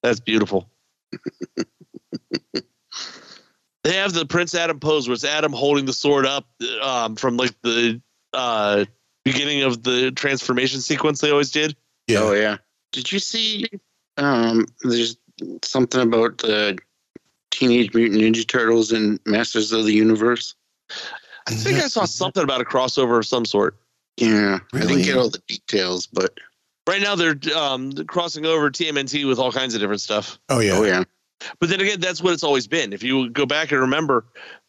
[0.03, 0.71] that's beautiful.
[3.85, 6.47] they have the Prince Adam pose where it's Adam holding the sword up
[6.83, 8.01] um, from like the
[8.33, 8.85] uh,
[9.25, 11.77] beginning of the transformation sequence they always did.
[12.07, 12.19] yeah.
[12.21, 12.59] Oh yeah.
[12.93, 13.67] Did you see?
[14.19, 15.17] Um, there's
[15.63, 16.79] something about the
[17.51, 20.55] Teenage Mutant Ninja Turtles and Masters of the Universe.
[21.49, 23.77] I think I saw something about a crossover of some sort.
[24.19, 24.85] Yeah, really?
[24.85, 26.39] I didn't get all the details, but
[26.87, 30.39] Right now they're um, crossing over TMNT with all kinds of different stuff.
[30.49, 30.73] Oh yeah.
[30.73, 31.05] oh yeah,
[31.59, 32.93] But then again, that's what it's always been.
[32.93, 34.25] If you go back and remember,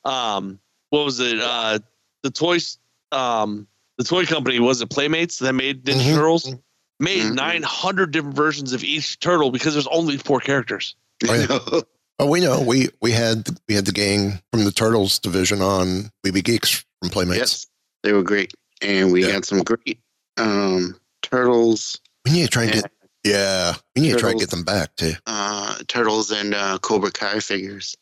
[0.05, 0.59] um,
[0.89, 1.39] what was it?
[1.39, 1.79] Uh,
[2.23, 2.77] the toys,
[3.11, 6.15] um, the toy company was it Playmates that made Ninja Mhm.
[6.15, 6.53] Turtles?
[6.99, 7.35] Made Mhm.
[7.35, 10.95] 900 different versions of each turtle because there's only four characters.
[11.27, 11.81] Oh, yeah.
[12.19, 12.61] Oh, we know.
[12.61, 17.09] We we had we had the gang from the Turtles division on BB Geeks from
[17.09, 17.39] Playmates.
[17.39, 17.67] yes,
[18.03, 19.31] they were great, and we Yeah.
[19.31, 19.97] had some great
[20.37, 22.91] um, turtles, We need to try and and, get
[23.23, 23.73] yeah.
[23.95, 24.41] We need to try Turtles.
[24.43, 25.13] get them back too.
[25.27, 27.95] uh, turtles and uh, Cobra Kai figures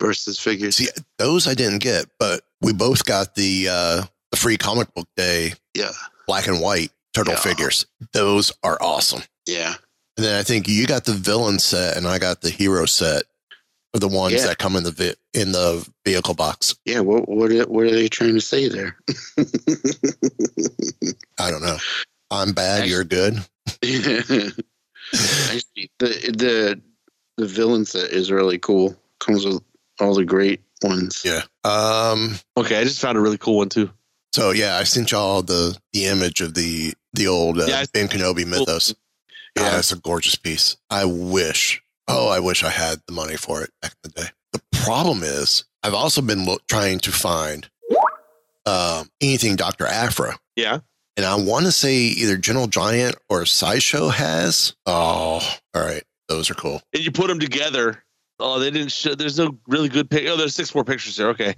[0.00, 0.76] versus figures.
[0.76, 5.08] See, those I didn't get, but we both got the uh the free comic book
[5.16, 5.90] day yeah,
[6.26, 7.40] black and white turtle Yeah.
[7.40, 7.86] figures.
[8.12, 9.22] Those are awesome.
[9.46, 9.74] yeah,
[10.16, 13.24] And then I think you got the villain set and I got the hero set.
[13.92, 14.46] Are the ones Yeah.
[14.46, 16.76] that come in the vi- in the vehicle box.
[16.84, 17.00] yeah.
[17.00, 18.96] What what are, what are they trying to say there?
[21.38, 21.76] I don't know.
[22.30, 22.80] I'm bad.
[22.82, 23.34] Actually- You're good.
[25.12, 26.80] Actually, the the
[27.36, 28.96] the villain set is really cool.
[29.18, 29.62] Comes with
[30.00, 31.22] all the great ones.
[31.24, 31.42] Yeah.
[31.64, 32.36] Um.
[32.56, 33.90] Okay, I just found a really cool one too.
[34.32, 38.08] So yeah, I sent y'all the the image of the the old uh, Yeah, Ben
[38.08, 38.94] Kenobi mythos.
[39.56, 39.78] Yeah, Yeah.
[39.78, 40.76] it's a gorgeous piece.
[40.90, 41.82] I wish.
[42.06, 44.28] Oh, I wish I had the money for it back in the day.
[44.52, 47.68] The problem is, I've also been lo- trying to find
[48.66, 50.80] um, anything Doctor Aphra, Yeah.
[51.20, 54.74] And I want to say either Gentle Giant or Sideshow has.
[54.86, 56.80] Oh, all right, those are cool.
[56.94, 58.02] And you put them together.
[58.38, 59.14] Oh, they didn't show.
[59.14, 60.26] There's no really good pic.
[60.28, 61.28] Oh, there's six more pictures there.
[61.28, 61.54] Okay.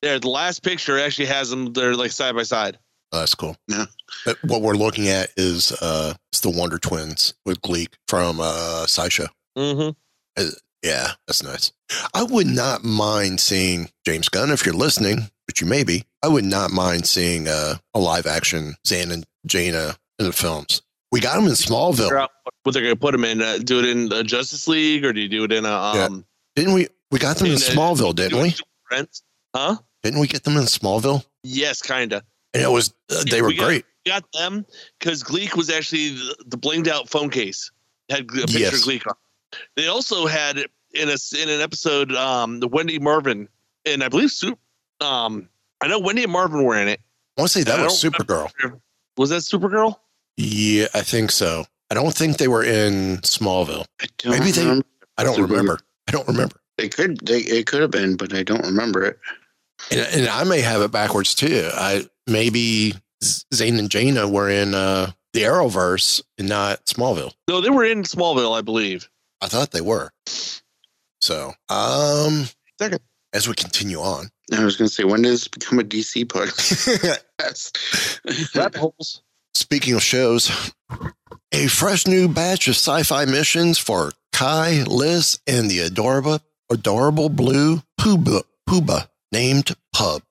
[0.00, 1.74] There, the last picture actually has them.
[1.74, 2.78] They're like side by side.
[3.12, 3.58] Oh, that's cool.
[3.68, 3.84] Yeah.
[4.24, 8.86] But what we're looking at is uh, it's the Wonder Twins with Gleek from uh,
[8.86, 9.26] Sideshow.
[9.58, 10.48] Mm-hmm.
[10.82, 11.72] Yeah, that's nice.
[12.14, 16.04] I would not mind seeing James Gunn if you're listening, but you may be.
[16.22, 20.82] I would not mind seeing uh, a live action Zan and Jayna in the films.
[21.12, 22.10] We got them in Smallville,
[22.62, 23.40] what they're going to put them in.
[23.40, 26.04] Uh, do it in the Justice League, or do you do it in a Yeah.
[26.06, 26.24] um?
[26.56, 26.88] didn't we?
[27.10, 28.54] We got them in In a- Smallville, didn't we?
[28.88, 29.22] Friends?
[29.54, 29.76] Huh?
[30.02, 31.24] Didn't we get them in Smallville?
[31.44, 32.22] Yes, kinda.
[32.52, 33.84] And it was uh, they Yeah, were we got- great.
[34.04, 34.66] We got them
[34.98, 37.70] because Gleek was actually the, the blinged out phone case
[38.10, 38.74] had a picture Yes.
[38.74, 39.14] of Gleek on.
[39.76, 40.58] They also had
[40.92, 43.48] in a in an episode um the Wendy Marvin
[43.86, 44.58] and I believe Soup
[45.00, 45.48] um
[45.80, 47.00] I know Wendy and Marvin were in it
[47.36, 48.80] I want to say that was don't Supergirl.
[49.16, 49.96] Was that Supergirl?
[50.36, 51.64] Yeah, I think so.
[51.90, 53.84] I don't think they were in Smallville.
[54.00, 54.86] I don't Maybe they- remember.
[55.18, 55.50] I don't Supergirl.
[55.50, 55.78] remember.
[56.08, 56.56] I don't remember.
[56.78, 57.18] It could.
[57.26, 59.18] They, it could have been, but I don't remember it.
[59.92, 61.68] And, and I may have it backwards too.
[61.72, 62.94] I maybe
[63.52, 67.32] Zane and Jayna were in uh, the Arrowverse and not Smallville.
[67.48, 69.08] No, they were in Smallville, I believe.
[69.40, 70.10] I thought they were.
[71.20, 72.46] So, um,
[72.80, 73.00] Second.
[73.32, 76.26] as we continue on, I was going to say, when does this become a DC
[76.26, 77.74] podcast?
[78.54, 79.22] Rat holes.
[79.54, 80.72] speaking of shows,
[81.52, 87.82] a fresh new batch of sci-fi missions for Kai, Liz, and the adorable, adorable blue
[87.98, 90.22] Pooba, Pooba named Pub.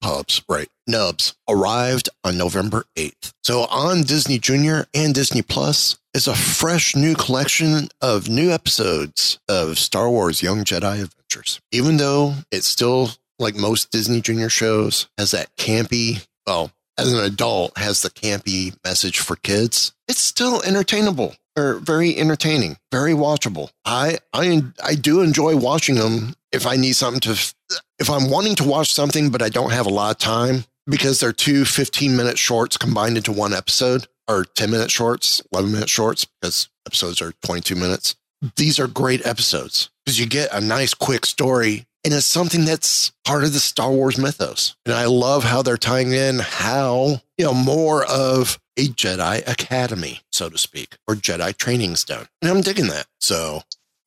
[0.00, 0.68] Pubs, right.
[0.86, 3.32] Nubs arrived on November 8th.
[3.42, 9.38] So on Disney Junior and Disney Plus is a fresh new collection of new episodes
[9.48, 11.60] of Star Wars Young Jedi Adventures.
[11.72, 13.10] Even though it's still
[13.40, 18.76] like most Disney Junior shows has that campy, well, as an adult has the campy
[18.84, 23.70] message for kids, it's still entertainable or very entertaining, very watchable.
[23.84, 27.54] I I I do enjoy watching them if I need something to
[27.98, 31.20] if I'm wanting to watch something but I don't have a lot of time because
[31.20, 35.88] they're two 15 minute shorts combined into one episode or 10 minute shorts, 11 minute
[35.88, 38.16] shorts because episodes are 22 minutes.
[38.56, 43.12] These are great episodes because you get a nice quick story and it's something that's
[43.24, 44.76] part of the Star Wars mythos.
[44.86, 50.20] And I love how they're tying in how, you know, more of a Jedi academy,
[50.32, 52.26] so to speak, or Jedi training done.
[52.40, 53.06] And I'm digging that.
[53.20, 53.62] So,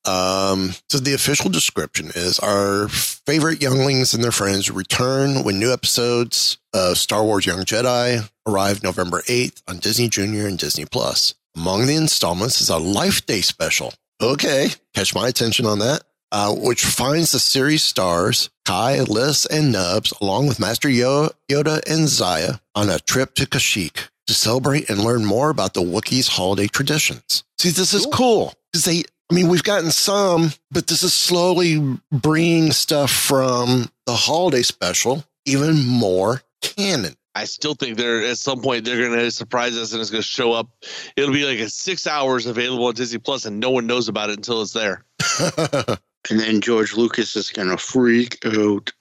[0.06, 5.72] um, so the official description is our favorite younglings and their friends return when new
[5.72, 11.36] episodes of Star Wars Young Jedi arrive November 8th on Disney Junior and Disney Plus.
[11.56, 13.94] Among the installments is a Life Day special.
[14.22, 16.04] Okay, catch my attention on that
[16.34, 21.80] uh, which finds the series stars Kai, Liz, and Nubs, along with Master Yo- Yoda
[21.90, 26.30] and Zia, on a trip to Kashyyyk to celebrate and learn more about the Wookiees'
[26.30, 27.44] holiday traditions.
[27.60, 29.04] See, this is cool because they.
[29.32, 35.24] I mean, we've gotten some, but this is slowly bringing stuff from the holiday special
[35.46, 37.16] even more canon.
[37.36, 40.22] I still think they're at some point they're going to surprise us and it's going
[40.22, 40.68] to show up.
[41.16, 44.30] It'll be like a six hours available on Disney Plus and no one knows about
[44.30, 45.04] it until it's there.
[46.30, 48.92] and then George Lucas is going to freak out.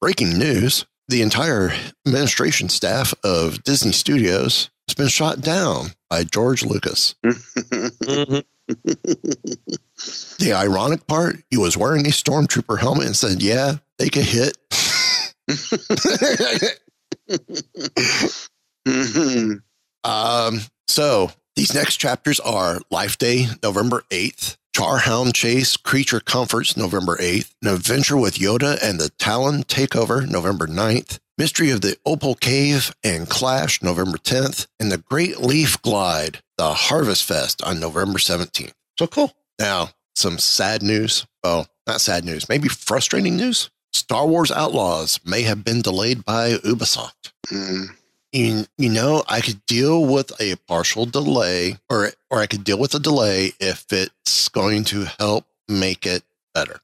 [0.00, 1.72] Breaking news the entire
[2.06, 7.14] administration staff of Disney Studios has been shot down by George Lucas.
[10.38, 14.58] The ironic part, he was wearing a stormtrooper helmet and said, Yeah, they could hit.
[20.04, 27.16] Um, so these next chapters are Life Day, November 8th, Charhound Chase, Creature Comforts, November
[27.16, 32.36] 8th, An Adventure with Yoda and the Talon Takeover, November 9th, Mystery of the Opal
[32.36, 38.20] Cave and Clash, November 10th, and The Great Leaf Glide, the Harvest Fest on November
[38.20, 38.70] 17th.
[38.96, 39.32] So cool.
[39.58, 41.26] Now, some sad news.
[41.42, 43.70] Oh, not sad news, maybe frustrating news.
[43.92, 47.32] Star Wars Outlaws may have been delayed by Ubisoft.
[47.48, 47.96] Mm.
[48.32, 52.78] You, you know, I could deal with a partial delay or or I could deal
[52.78, 56.22] with a delay if it's going to help make it
[56.54, 56.80] better.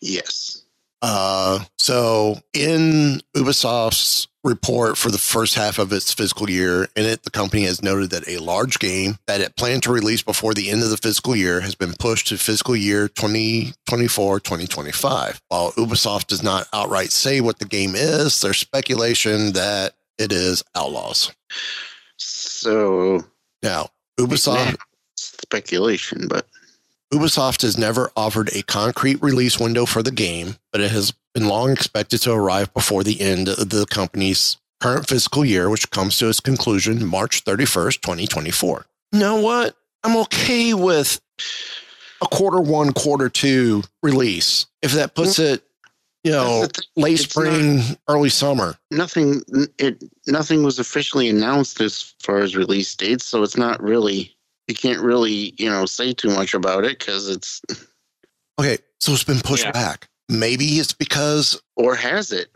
[0.00, 0.62] Yes.
[1.02, 7.24] Uh, so in Ubisoft's report for the first half of its fiscal year, in it,
[7.24, 10.70] the company has noted that a large game that it planned to release before the
[10.70, 15.42] end of the fiscal year has been pushed to fiscal year 2024 2025.
[15.48, 20.62] While Ubisoft does not outright say what the game is, there's speculation that it is
[20.74, 21.32] Outlaws.
[22.16, 23.24] So
[23.62, 24.76] Now, Ubisoft.
[25.16, 26.46] speculation, but
[27.12, 31.48] Ubisoft has never offered a concrete release window for the game, but it has been
[31.48, 36.18] long expected to arrive before the end of the company's current fiscal year, which comes
[36.18, 38.86] to its conclusion March 31st, 2024.
[39.12, 39.76] You know what?
[40.04, 41.20] I'm okay with
[42.22, 44.66] a quarter one, quarter two release.
[44.80, 45.54] If that puts mm.
[45.54, 45.64] it,
[46.24, 47.02] you know, That's the thing.
[47.04, 48.76] late It's spring, early summer.
[48.90, 49.42] nothing.
[49.78, 54.34] It nothing was officially announced as far as release dates, so it's not really.
[54.68, 57.60] You can't really, you know, say too much about it because it's
[58.60, 59.72] Okay, so it's been pushed Yeah.
[59.72, 60.08] back.
[60.28, 62.48] Maybe it's because or has it?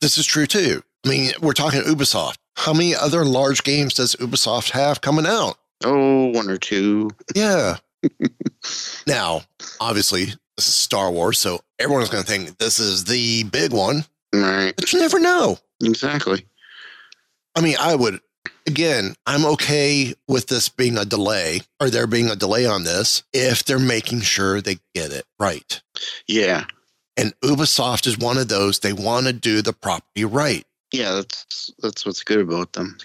[0.00, 0.82] this is true too.
[1.04, 2.36] I mean, we're talking Ubisoft.
[2.56, 5.56] How many other large games does Ubisoft have coming out?
[5.84, 7.10] Oh, one or two.
[7.34, 7.76] Yeah.
[9.06, 9.42] now,
[9.80, 14.04] obviously, this is Star Wars, so everyone's going to think this is the big one,
[14.32, 14.74] Right.
[14.76, 15.58] but you never know.
[15.82, 16.46] Exactly.
[17.54, 18.20] I mean, I would,
[18.66, 23.22] again, I'm okay with this being a delay or there being a delay on this
[23.32, 25.80] if they're making sure they get it right.
[26.26, 26.64] Yeah.
[27.16, 30.64] And Ubisoft is one of those, they want to do the property right.
[30.92, 32.96] Yeah, that's that's what's good about them.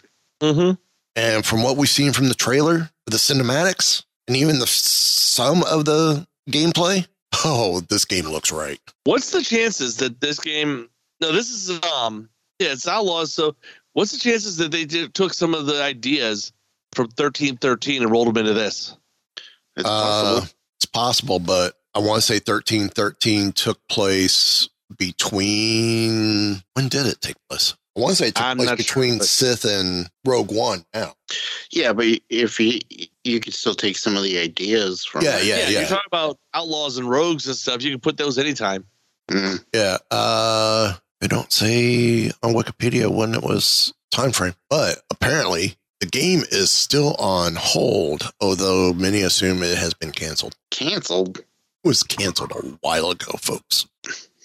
[0.41, 0.75] Mm-hmm.
[1.15, 5.85] And from what we've seen from the trailer, the cinematics, and even the some of
[5.85, 7.07] the gameplay,
[7.45, 8.79] oh, this game looks right.
[9.03, 10.89] What's the chances that this game?
[11.21, 12.29] No, this is um,
[12.59, 13.33] yeah, it's Outlaws.
[13.33, 13.55] So,
[13.93, 16.51] what's the chances that they did, took some of the ideas
[16.93, 18.95] from thirteen thirteen and rolled them into this?
[19.77, 20.01] It's Uh,
[20.41, 20.49] possible.
[20.77, 24.67] it's possible, but I want to say thirteen thirteen took place
[24.97, 27.75] between when did it take place?
[27.95, 30.51] I want to say it took I'm place not sure, between but- Sith and Rogue
[30.51, 30.85] One.
[30.93, 31.13] Now,
[31.71, 32.79] Yeah, but if you
[33.23, 35.45] you could still take some of the ideas from Yeah, it.
[35.45, 35.81] yeah.
[35.81, 37.83] You talk about outlaws and rogues and stuff.
[37.83, 38.85] You can put those anytime.
[39.29, 39.63] Mm.
[39.73, 39.97] yeah.
[40.09, 46.41] Uh, they don't say on Wikipedia when it was time frame, but apparently the game
[46.51, 48.31] is still on hold.
[48.41, 50.55] Although many assume it has been canceled.
[50.71, 51.37] Canceled.
[51.39, 51.45] It
[51.87, 53.85] was canceled a while ago, folks,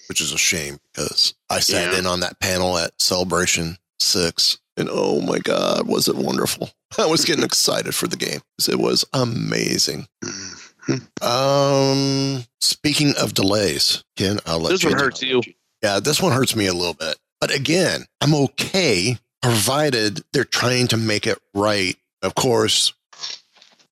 [0.07, 1.99] which is a shame because I sat Yeah.
[1.99, 6.69] in on that panel at Celebration 6 and oh my God, was it wonderful.
[6.97, 10.07] I was getting excited for the game 'cause it was amazing.
[10.23, 11.23] Mhm.
[11.23, 15.03] Um, speaking of delays, Ken, I'll let This you one know.
[15.05, 15.41] hurts you.
[15.83, 17.17] Yeah, this one hurts me a little bit.
[17.41, 21.95] But again, I'm okay provided they're trying to make it right.
[22.21, 22.93] Of course,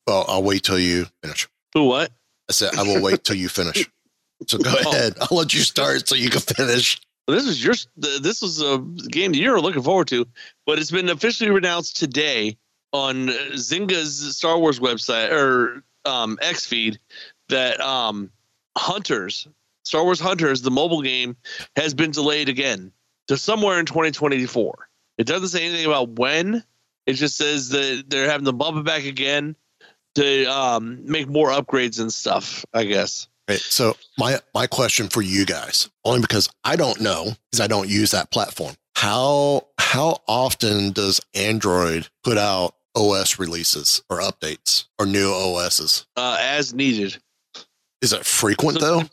[0.08, 1.48] well, I'll wait till you finish.
[1.74, 1.84] Who?
[1.86, 2.12] What?
[2.50, 3.88] I said I will wait till you finish.
[4.48, 4.92] So go Oh.
[4.92, 5.16] ahead.
[5.22, 7.00] I'll let you start so you can finish.
[7.26, 7.74] This is your.
[7.96, 8.80] This was a
[9.10, 10.28] game that you're looking forward to,
[10.66, 12.58] but it's been officially announced today
[12.94, 17.00] on Zynga's Star Wars website or um, X feed
[17.50, 18.32] that um,
[18.78, 19.48] Hunters,
[19.84, 21.36] Star Wars Hunters, the mobile game,
[21.76, 22.92] has been delayed again
[23.28, 24.90] to somewhere in 2024.
[25.18, 26.64] It doesn't say anything about when.
[27.06, 29.56] It just says that they're having to bump it back again
[30.16, 32.66] to um, make more upgrades and stuff.
[32.74, 33.28] I guess.
[33.48, 33.60] Right.
[33.60, 37.90] So my my question for you guys, only because I don't know, because I don't
[37.90, 38.76] use that platform.
[38.96, 46.06] How how often does Android put out OS releases or updates or new OSs?
[46.16, 47.18] Uh, as needed.
[48.02, 49.04] Is it frequent though?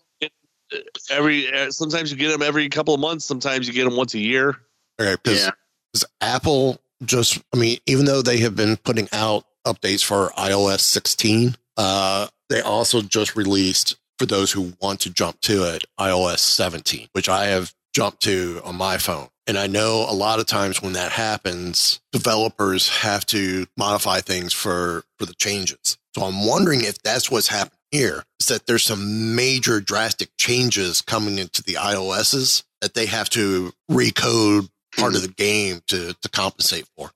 [1.10, 4.14] every uh, sometimes you get them every couple of months sometimes you get them once
[4.14, 4.56] a year
[4.98, 6.00] Okay, because Yeah.
[6.20, 11.56] Apple just, I mean, even though they have been putting out updates for iOS 16,
[11.76, 17.08] uh, they also just released for those who want to jump to it iOS 17,
[17.12, 19.28] which I have jumped to on my phone.
[19.46, 24.52] And I know a lot of times when that happens, developers have to modify things
[24.52, 25.98] for for the changes.
[26.14, 31.02] So I'm wondering if that's what's happening here is that there's some major drastic changes
[31.02, 36.28] coming into the iOSs that they have to recode part of the game to to
[36.28, 37.10] compensate for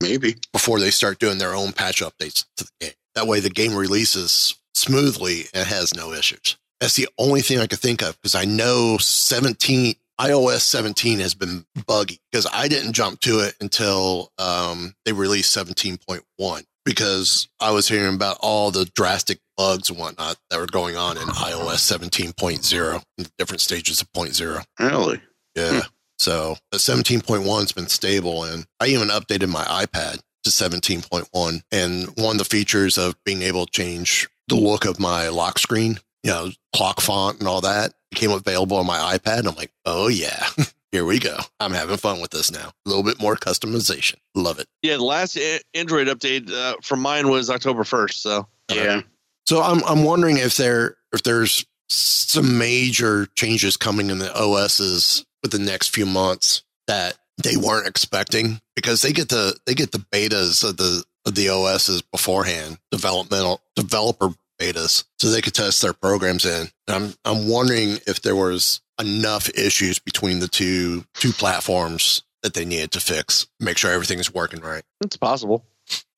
[0.00, 0.36] Maybe.
[0.52, 2.94] before they start doing their own patch updates to the game.
[3.14, 6.56] That way the game releases smoothly and has no issues.
[6.80, 11.34] That's the only thing I could think of because I know 17 iOS 17 has
[11.34, 17.72] been buggy because I didn't jump to it until um, they released 17.1 because I
[17.72, 21.98] was hearing about all the drastic bugs and whatnot that were going on in iOS
[21.98, 24.64] 17.0 in the different stages of 0.0.
[24.78, 25.20] Really.
[25.54, 25.82] Yeah.
[26.18, 31.62] So the 17.1 has been stable, and I even updated my iPad to 17.1.
[31.72, 35.58] And one of the features of being able to change the look of my lock
[35.58, 39.40] screen, you know, clock font and all that became available on my iPad.
[39.40, 40.46] And I'm like, oh, yeah,
[40.92, 41.36] here we go.
[41.60, 42.68] I'm having fun with this now.
[42.86, 44.16] A little bit more customization.
[44.34, 44.66] Love it.
[44.82, 45.38] yeah the last
[45.74, 49.02] android update uh, from mine was october 1st so Yeah.
[49.46, 55.24] So I'm I'm wondering if there if there's some major changes coming in the OSs
[55.42, 59.92] with the next few months that they weren't expecting because they get the they get
[59.92, 65.82] the betas of the of the OSs beforehand, developmental developer betas, so they could test
[65.82, 66.68] their programs in.
[66.88, 72.54] And I'm I'm wondering if there was enough issues between the two two platforms that
[72.54, 75.64] they needed to fix, make sure everything's working right it's possible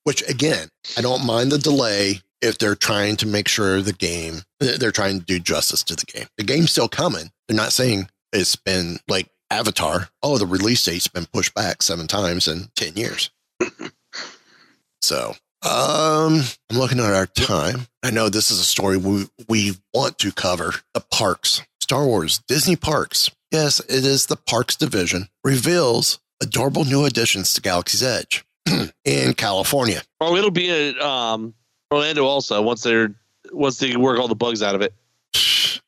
[0.09, 4.41] which again, I don't mind the delay if they're trying to make sure the game,
[4.59, 6.27] they're trying to do justice to the game.
[6.39, 7.31] The game's still coming.
[7.47, 10.09] They're not saying it's been like Avatar.
[10.23, 13.31] Oh, the release date's been pushed back seven times in 10 years.
[15.03, 15.35] so,
[15.65, 17.87] um, I'm looking at our time.
[18.03, 22.39] I know this is a story we, we want to cover the parks, Star Wars,
[22.49, 23.31] Disney parks.
[23.51, 28.45] Yes, it is the parks division reveals adorable new additions to Galaxy's Edge
[29.05, 30.03] in California.
[30.21, 31.55] oh it'll be at um
[31.91, 33.13] orlando also once they're
[33.51, 34.93] once they work all the bugs out of it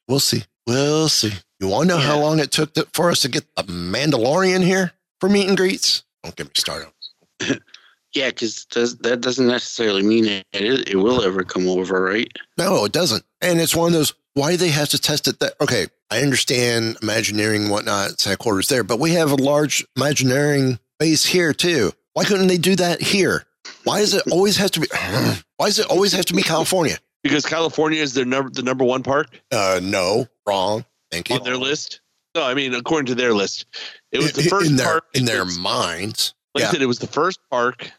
[0.09, 0.43] We'll see.
[0.67, 1.33] We'll see.
[1.61, 4.65] You want to know how long it took to, for us to get the Mandalorian
[4.65, 4.91] here
[5.21, 6.03] for meet and greets?
[6.25, 6.89] Don't get me started.
[8.15, 12.29] Yeah, because does, that doesn't necessarily mean it, it it will ever come over, right?
[12.59, 13.25] No, it doesn't.
[13.41, 14.15] And it's one of those.
[14.35, 15.39] Why do they have to test it?
[15.41, 15.87] That okay?
[16.11, 21.25] I understand Imagineering and whatnot, it's headquarters there, but we have a large Imagineering base
[21.25, 21.93] here too.
[22.15, 23.45] Why couldn't they do that here?
[23.85, 24.89] Why does it always have to be?
[25.57, 26.99] Why does it always have to be California?
[27.23, 30.85] Because California is their number the number one park Uh, no, wrong.
[31.11, 31.37] Thank you.
[31.37, 32.01] on their list.
[32.35, 33.67] No, I mean according to their list,
[34.11, 36.35] it was the first in their park in their minds.
[36.55, 37.91] Like I said, it was the first park.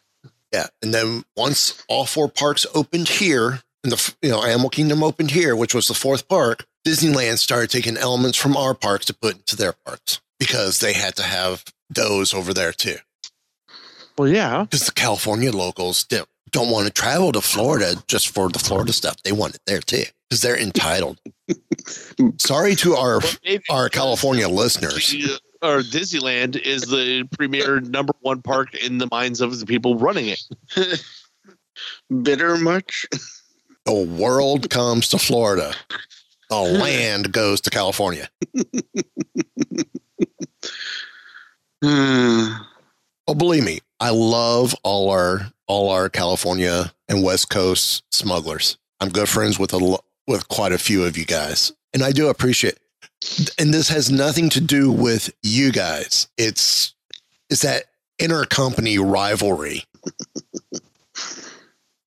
[0.52, 5.04] Yeah, and then once all four parks opened here, and the you know Animal Kingdom
[5.04, 9.14] opened here, which was the fourth park, Disneyland started taking elements from our parks to
[9.14, 12.98] put into their parks because they had to have those over there too.
[14.18, 18.50] Well, yeah, Because the California locals don't, don't want to travel to Florida just for
[18.50, 19.16] the Florida stuff.
[19.24, 21.20] They want it there too because they're entitled.
[22.38, 23.22] Sorry to our
[23.70, 25.16] our California listeners.
[25.62, 30.28] Or Disneyland is the premier number one park in the minds of the people running
[30.28, 31.04] it.
[32.24, 33.06] Bitter much?
[33.86, 35.74] The world comes to Florida.
[36.50, 38.30] The land goes to California.
[41.84, 42.52] Hmm.
[43.28, 48.78] Oh, believe me, I love all our all our California and West Coast smugglers.
[49.00, 52.12] I'm good friends with a lo- with quite a few of you guys, and I
[52.12, 52.78] do appreciate.
[53.60, 56.28] And this has nothing to do with you guys.
[56.38, 56.94] It's
[57.50, 57.86] it's that
[58.20, 59.84] intercompany rivalry,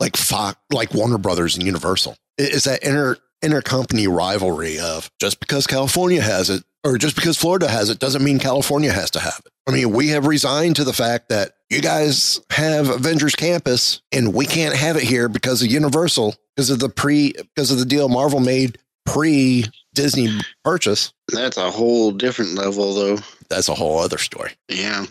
[0.00, 2.16] like Fox, like Warner Brothers and Universal.
[2.38, 7.36] It- It's that inter intercompany rivalry of just because California has it or just because
[7.36, 9.52] Florida has it doesn't mean California has to have it.
[9.66, 14.32] I mean, we have resigned to the fact that you guys have Avengers Campus and
[14.34, 17.84] we can't have it here because of Universal, because of the pre, because of the
[17.84, 21.12] deal Marvel made pre Disney purchase.
[21.28, 23.18] That's a whole different level, though.
[23.48, 24.52] That's a whole other story.
[24.68, 25.06] Yeah.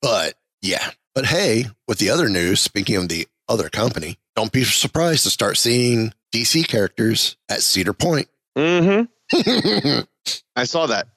[0.00, 4.64] But yeah, but hey, with the other news, speaking of the other company, don't be
[4.64, 8.28] surprised to start seeing DC characters at Cedar Point.
[8.56, 10.00] Mm-hmm.
[10.56, 11.08] I saw that.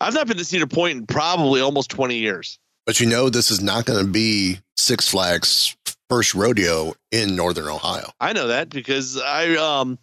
[0.00, 2.58] I've not been to Cedar Point in probably almost 20 years.
[2.86, 5.76] But you know, this is not going to be Six Flags
[6.08, 8.10] first rodeo in Northern Ohio.
[8.20, 9.98] I know that because I um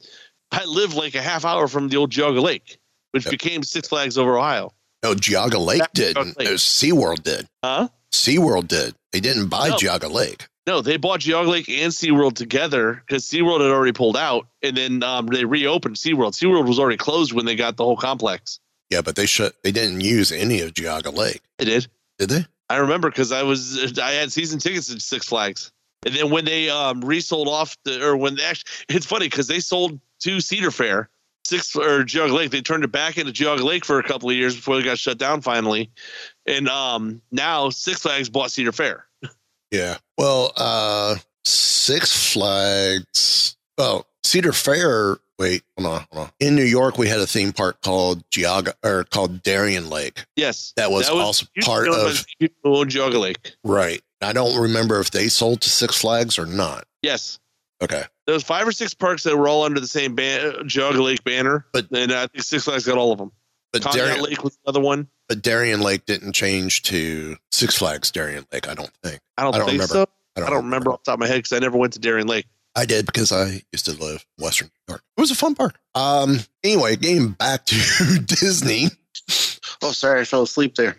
[0.51, 2.79] I live like a half hour from the old Geauga Lake,
[3.11, 3.31] which Yep.
[3.31, 4.71] became Six Flags over Ohio.
[5.03, 6.37] No, Geauga Lake That's didn't.
[6.39, 6.49] Lake.
[6.49, 7.47] Was SeaWorld did.
[7.63, 7.87] Huh?
[8.11, 8.95] SeaWorld did.
[9.11, 9.75] They didn't buy No.
[9.75, 10.47] Geauga Lake.
[10.67, 14.75] No, they bought Geauga Lake and SeaWorld together because SeaWorld had already pulled out, and
[14.77, 16.33] then um, they reopened SeaWorld.
[16.33, 18.59] SeaWorld was already closed when they got the whole complex.
[18.89, 19.55] Yeah, but they shut.
[19.63, 21.87] They didn't use any of Geauga Lake, They did.
[22.17, 22.45] did they?
[22.69, 25.71] I remember because I was I had season tickets at Six Flags,
[26.05, 29.47] and then when they um, resold off the or when they actually it's funny because
[29.47, 31.09] they sold to Cedar Fair
[31.45, 34.35] Six or Geauga Lake, they turned it back into Geauga Lake for a couple of
[34.35, 35.89] years before they got shut down finally,
[36.45, 39.05] and um, now Six Flags bought Cedar Fair.
[39.71, 39.97] Yeah.
[40.17, 41.15] Well, uh,
[41.45, 43.55] Six Flags.
[43.77, 45.17] Oh, Cedar Fair.
[45.39, 46.31] Wait, hold on, hold on.
[46.39, 50.25] In New York, we had a theme park called Geauga or called Darien Lake.
[50.35, 52.89] Yes, That was also used to part be owned by of the people who own
[52.89, 53.55] Geauga Lake.
[53.63, 54.01] right.
[54.21, 56.85] I don't remember if they sold to Six Flags or not.
[57.01, 57.39] Yes,
[57.81, 58.03] Okay.
[58.25, 61.23] there was five or six parks that were all under the same ban- Geauga Lake
[61.23, 63.31] banner, But- and I think Six Flags got all of them.
[63.71, 65.07] But Darien, Lake was another one.
[65.27, 68.67] but Darien Lake didn't change to Six Flags Darien Lake.
[68.67, 69.21] I don't think.
[69.37, 69.93] I don't, I don't think remember.
[69.93, 70.05] so.
[70.37, 72.27] I don't remember off the top of my head because I never went to Darien
[72.27, 72.45] Lake.
[72.75, 75.03] I did because I used to live in Western New York.
[75.17, 75.77] It was a fun park.
[75.95, 76.39] Um.
[76.63, 78.89] Anyway, getting back to Disney
[79.81, 80.97] Oh, sorry, I fell asleep there.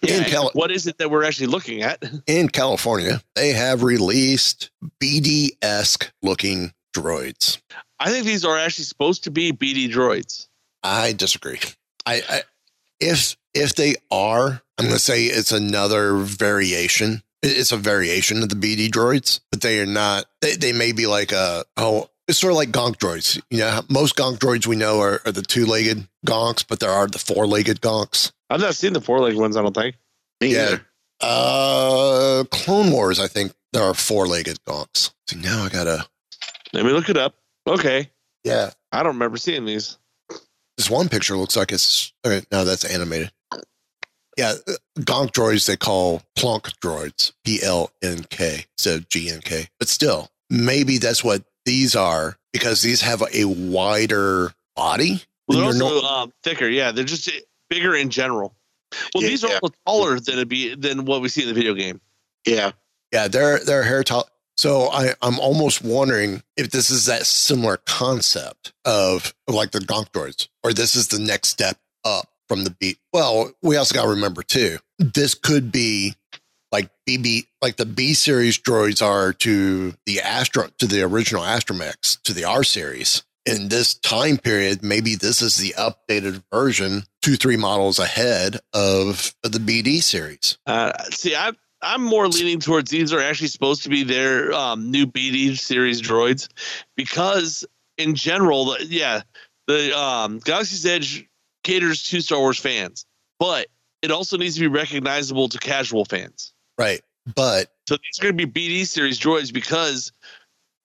[0.00, 2.02] in, Cali- what is it that we're actually looking at?
[2.26, 7.58] in California, they have released BD esque looking droids.
[8.00, 10.48] I think these are actually supposed to be BD droids.
[10.82, 11.60] I disagree.
[12.06, 12.42] I, I
[12.98, 17.22] if if they are, I'm going to say it's another variation.
[17.42, 20.24] It's a variation of the BD droids, but they are not.
[20.40, 23.40] They, they may be like a oh, it's sort of like gonk droids.
[23.50, 26.90] You know, most gonk droids we know are, are the two legged gonks, but there
[26.90, 28.32] are the four legged gonks.
[28.50, 29.96] I've not seen the four legged ones, I don't think.
[30.40, 30.62] Me Yeah.
[30.66, 30.86] either.
[31.20, 35.12] Uh, Clone Wars, I think there are four legged gonks.
[35.28, 36.06] See, now I gotta.
[36.72, 37.34] Let me look it up.
[37.66, 38.10] Okay.
[38.42, 39.96] Yeah, I don't remember seeing these.
[40.76, 42.44] This one picture looks like it's okay.
[42.52, 43.30] No, that's animated.
[44.36, 44.54] Yeah,
[44.98, 49.68] gonk droids they call plonk droids, P L N K instead of G N K.
[49.78, 55.22] But still, maybe that's what these are because these have a wider body.
[55.48, 56.68] Well, they're also nor- um, thicker.
[56.68, 57.30] Yeah, they're just
[57.70, 58.54] bigger in general.
[59.14, 59.58] Well, Yeah, these are yeah.
[59.62, 62.00] also taller than a be than what we see in the video game.
[62.46, 62.72] Yeah.
[63.12, 64.28] yeah, they're they're hair tall.
[64.56, 70.10] So I, I'm almost wondering if this is that similar concept of like the gonk
[70.10, 72.98] droids, or this is the next step up from the beat.
[73.12, 76.14] Well, we also got to remember too, this could be
[76.74, 82.20] like BB, like the B series droids are to the Astro, to the original Astromechs,
[82.22, 83.22] to the R series.
[83.46, 89.34] in this time period, maybe this is the updated version, two, three models ahead of
[89.42, 90.58] the BD series.
[90.66, 91.52] Uh, see, I,
[91.82, 96.02] I'm more leaning towards these are actually supposed to be their um, new BD series
[96.02, 96.48] droids
[96.96, 97.64] because,
[97.98, 99.20] in general, yeah,
[99.68, 101.28] the um, Galaxy's Edge
[101.62, 103.06] caters to Star Wars fans,
[103.38, 103.68] but
[104.02, 106.53] it also needs to be recognizable to casual fans.
[106.78, 107.00] Right.
[107.34, 110.12] But So these are going to be BD series droids because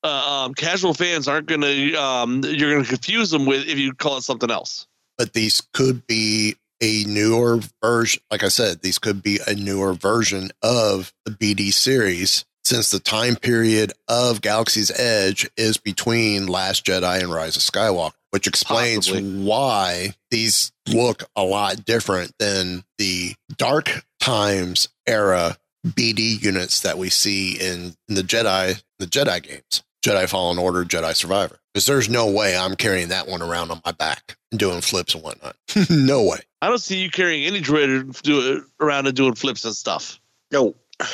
[0.04, 0.08] uh,
[0.46, 1.96] um, casual fans aren't going to.
[1.96, 4.88] Um, you're going to confuse them with if you call it something else.
[5.18, 8.22] but these could be a newer version.
[8.32, 13.00] Like I said, these could be a newer version of the BD series since the
[13.00, 19.10] time period of Galaxy's Edge is between Last Jedi and Rise of Skywalker, which explains
[19.10, 19.44] Possibly.
[19.44, 25.58] why these look a lot different than the Dark Times era
[25.88, 29.84] BD units that we see in, in the Jedi the Jedi games.
[30.04, 31.60] Jedi Fallen Order, Jedi Survivor.
[31.74, 35.14] Because there's no way I'm carrying that one around on my back and doing flips
[35.14, 35.56] and whatnot.
[35.90, 36.40] no way.
[36.62, 40.20] I don't see you carrying any droid do it around and doing flips and stuff.
[40.52, 40.76] No.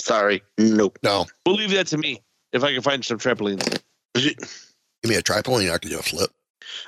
[0.00, 0.42] Sorry.
[0.58, 0.98] Nope.
[1.02, 1.26] No.
[1.44, 2.22] We'll leave that to me
[2.52, 3.80] if I can find some trampolines.
[4.14, 4.36] Give
[5.04, 6.30] me a trampoline, I can do a flip.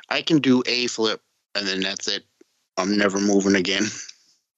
[0.08, 1.20] I can do a flip
[1.54, 2.24] and then that's it.
[2.76, 3.84] I'm never moving again.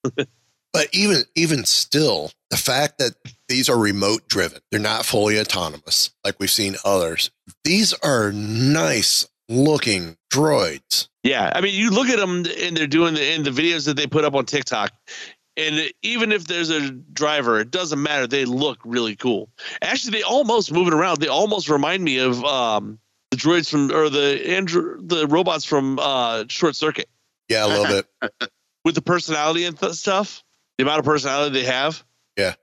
[0.72, 3.14] But even even still, the fact that
[3.48, 7.30] these are remote driven, they're not fully autonomous like we've seen others.
[7.64, 11.08] These are nice looking droids.
[11.24, 13.96] Yeah, I mean, you look at them and they're doing the in the videos that
[13.96, 14.92] they put up on TikTok,
[15.56, 18.26] and even if there's a driver, it doesn't matter.
[18.26, 19.50] They look really cool.
[19.82, 21.20] Actually, they almost moving around.
[21.20, 22.98] They almost remind me of um,
[23.30, 27.08] the droids from or the andro- the robots from uh, Short Circuit
[27.48, 28.50] Yeah, a little bit.
[28.84, 30.42] with the personality and th- stuff.
[30.80, 32.02] The amount of personality they have.
[32.38, 32.54] Yeah.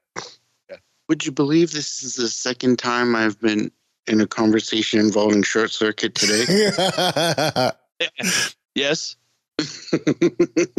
[0.71, 0.77] yeah.
[1.07, 3.71] Would you believe this is the second time I've been
[4.07, 6.71] in a conversation involving short circuit today?
[8.73, 9.17] Yes.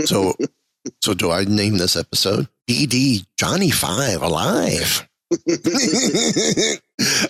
[0.04, 0.34] so
[1.00, 5.08] so do I name this episode BD Johnny Five Alive?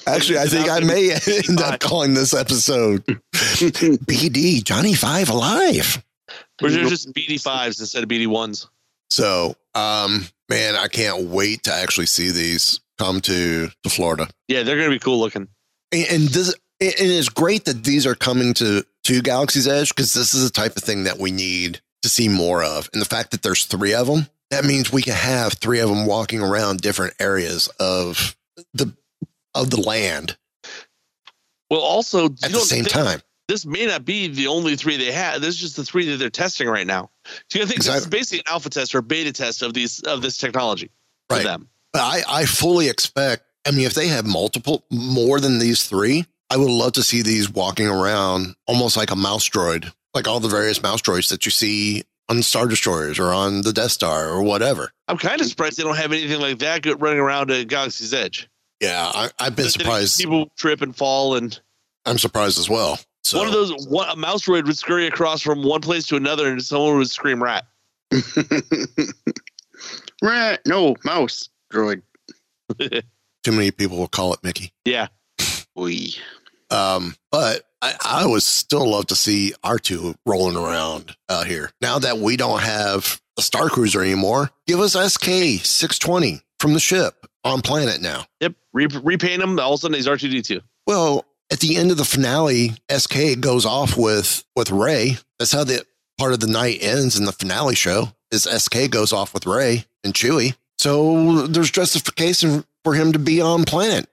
[0.06, 1.12] Actually, I think I may
[1.48, 3.04] end up calling this episode
[3.34, 6.02] BD Johnny Five Alive.
[6.62, 8.68] Or they're just BD fives instead of BD ones.
[9.10, 14.28] So, um, man, I can't wait to actually see these come to, to Florida.
[14.48, 15.48] Yeah, they're gonna be cool looking.
[15.92, 20.12] And, and this, and it's great that these are coming to to Galaxy's Edge because
[20.12, 22.88] this is the type of thing that we need to see more of.
[22.92, 25.88] And the fact that there's three of them, that means we can have three of
[25.88, 28.36] them walking around different areas of
[28.74, 28.94] the
[29.54, 30.36] of the land
[31.70, 33.20] Well, also at the same time.
[33.48, 35.40] this may not be the only three they have.
[35.40, 37.10] This is just the three that they're testing right now.
[37.50, 40.00] So you think this is basically an alpha test or a beta test of these
[40.00, 40.90] of this technology
[41.28, 41.44] for Right.
[41.44, 41.68] them.
[41.92, 43.44] But I, I fully expect.
[43.66, 47.22] I mean, if they have multiple more than these three, I would love to see
[47.22, 51.44] these walking around almost like a mouse droid, like all the various mouse droids that
[51.44, 54.92] you see on Star Destroyers or on the Death Star or whatever.
[55.08, 58.48] I'm kind of surprised they don't have anything like that running around at Galaxy's Edge.
[58.80, 60.18] Yeah, I, I've been But surprised.
[60.20, 61.58] People trip and fall, and
[62.06, 62.98] I'm surprised as well.
[63.28, 66.16] So one of those one, a mouse droid would scurry across from one place to
[66.16, 67.64] another, and someone would scream "rat."
[70.22, 70.60] Rat.
[70.66, 71.48] No, mouse.
[71.72, 72.02] Droid.
[72.80, 74.72] too many people will call it Mickey.
[74.84, 75.08] Yeah,
[75.76, 76.14] We.
[76.70, 81.70] Um, but I, I would still love to see R2 rolling around out here.
[81.80, 85.24] Now that we don't have a Star Cruiser anymore, give us SK
[85.64, 88.24] 620 from the ship on planet now.
[88.40, 88.54] yep.
[88.72, 89.58] Re- repaint them.
[89.60, 90.60] All of a sudden, he's R2D2.
[90.86, 95.18] Well, at the end of the finale, SK goes off with with Rey.
[95.38, 95.84] That's how the
[96.18, 98.08] part of the night ends in the finale show.
[98.30, 100.54] Is SK goes off with Rey and Chewie.
[100.76, 104.08] So there's justification for him to be on planet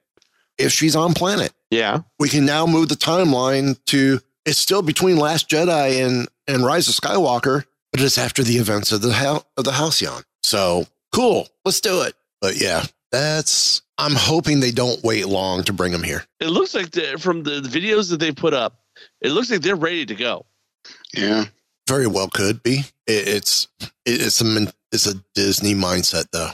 [0.57, 1.51] if she's on planet.
[1.69, 6.65] Yeah, We can now move the timeline to it's still between Last Jedi and and
[6.65, 10.23] Rise of Skywalker, but it's after the events of the of the Halcyon.
[10.43, 12.13] So cool, let's do it.
[12.39, 16.25] But yeah, that's I'm hoping they don't wait long to bring him here.
[16.39, 18.79] it looks like the, from the videos that they put up,
[19.21, 20.45] it looks like they're ready to go.
[21.13, 21.45] Yeah.
[21.87, 22.79] Very well could be.
[23.07, 23.89] It, it's it,
[24.21, 26.49] it's a it's a Disney mindset though.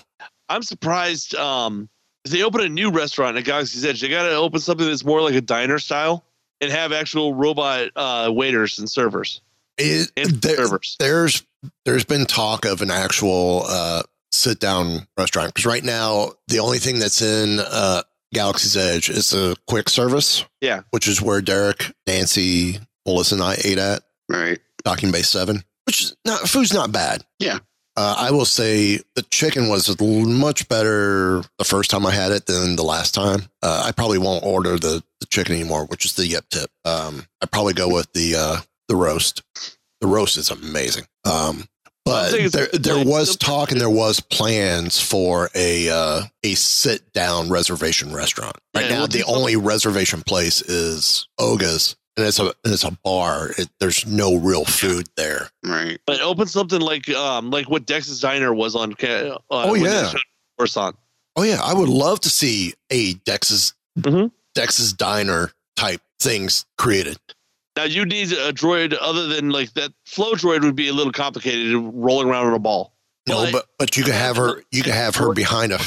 [0.50, 1.36] I'm surprised.
[1.36, 1.88] Um,
[2.26, 5.06] if they open a new restaurant at Galaxy's Edge, they got to open something that's
[5.06, 6.24] more like a diner style
[6.60, 9.42] and have actual robot uh, waiters and servers
[9.78, 10.96] It, and there- servers.
[11.00, 11.44] there's
[11.86, 16.78] there's been talk of an actual uh, sit down restaurant because right now the only
[16.80, 18.02] thing that's in uh,
[18.34, 20.46] Galaxy's Edge is a quick service.
[20.62, 20.82] Yeah.
[20.92, 24.60] which is where Derek, Nancy, Melissa, and I ate at Right.
[24.84, 27.24] Docking Bay Seven, which is not food's not bad.
[27.40, 27.60] Yeah.
[27.98, 32.46] Uh, I will say the chicken was much better the first time I had it
[32.46, 33.42] than the last time.
[33.62, 36.70] Uh, I probably won't order the, the chicken anymore, which is the yep tip.
[36.86, 38.58] Um, I probably go with the uh,
[38.88, 39.44] the roast.
[40.00, 41.04] The roast is amazing.
[41.26, 41.66] Um,
[42.06, 47.50] but there, there was talk and there was plans for a uh, a sit down
[47.50, 48.58] reservation restaurant.
[48.76, 52.84] Right Yeah, now, the just- only reservation place is Oga's, and it's a and it's
[52.84, 53.52] a bar.
[53.58, 55.50] It, there's no real food there.
[55.64, 56.00] Right.
[56.06, 58.94] But open something like um like what Dex's Diner was on.
[58.94, 60.10] Uh, Oh, yeah.
[60.10, 60.22] showed
[60.58, 60.96] Coruscant.
[61.36, 64.32] Oh yeah, I would love to see a Dex's Mhm.
[64.56, 67.18] Dex's diner type things created.
[67.76, 69.92] Now you need a droid other than like that.
[70.06, 72.94] Flo droid would be a little complicated, rolling around on a ball.
[73.28, 75.80] No, but but you could have her you could have her behind a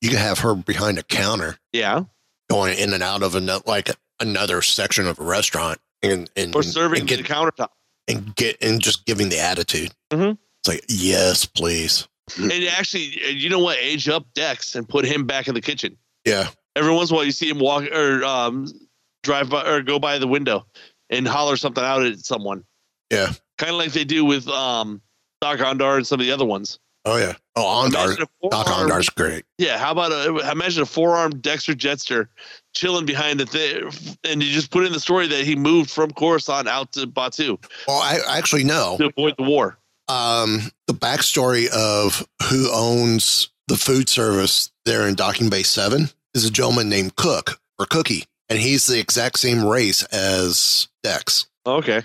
[0.00, 2.04] you could have her behind a counter Yeah,
[2.50, 6.62] going in and out of another like another section of a restaurant and and or
[6.62, 7.68] serving and the get countertop.
[8.08, 9.92] and get and just giving the attitude.
[10.12, 10.36] Mhm.
[10.60, 12.06] It's like yes, please.
[12.38, 13.78] And actually, uh, you know what?
[13.78, 15.96] Age up Dex and put him back in the kitchen.
[16.26, 18.66] Yeah, Every once in a while, you see him walk or um,
[19.22, 20.66] drive by or go by the window
[21.16, 22.64] and holler something out at someone.
[23.10, 23.32] Yeah.
[23.58, 25.00] kind of like they do with um,
[25.40, 26.78] Doc Ondar and some of the other ones.
[27.04, 27.34] oh yeah.
[27.56, 28.16] Oh, Ondar,
[28.50, 29.44] Doc Ondar's great.
[29.58, 32.26] Yeah, how about a imagine a four-armed Dexter Jettster
[32.74, 33.90] chilling behind the thing,
[34.24, 37.62] and you just put in the story that he moved from Coruscant out to Batuu
[37.86, 38.96] Well, I actually know.
[38.98, 39.78] to avoid the war.
[40.08, 46.44] um, the backstory of who owns the food service there in Docking Bay 7 is
[46.44, 48.24] a gentleman named Cook or Cookie.
[48.48, 52.02] And he's the exact same race as Dex, Okay,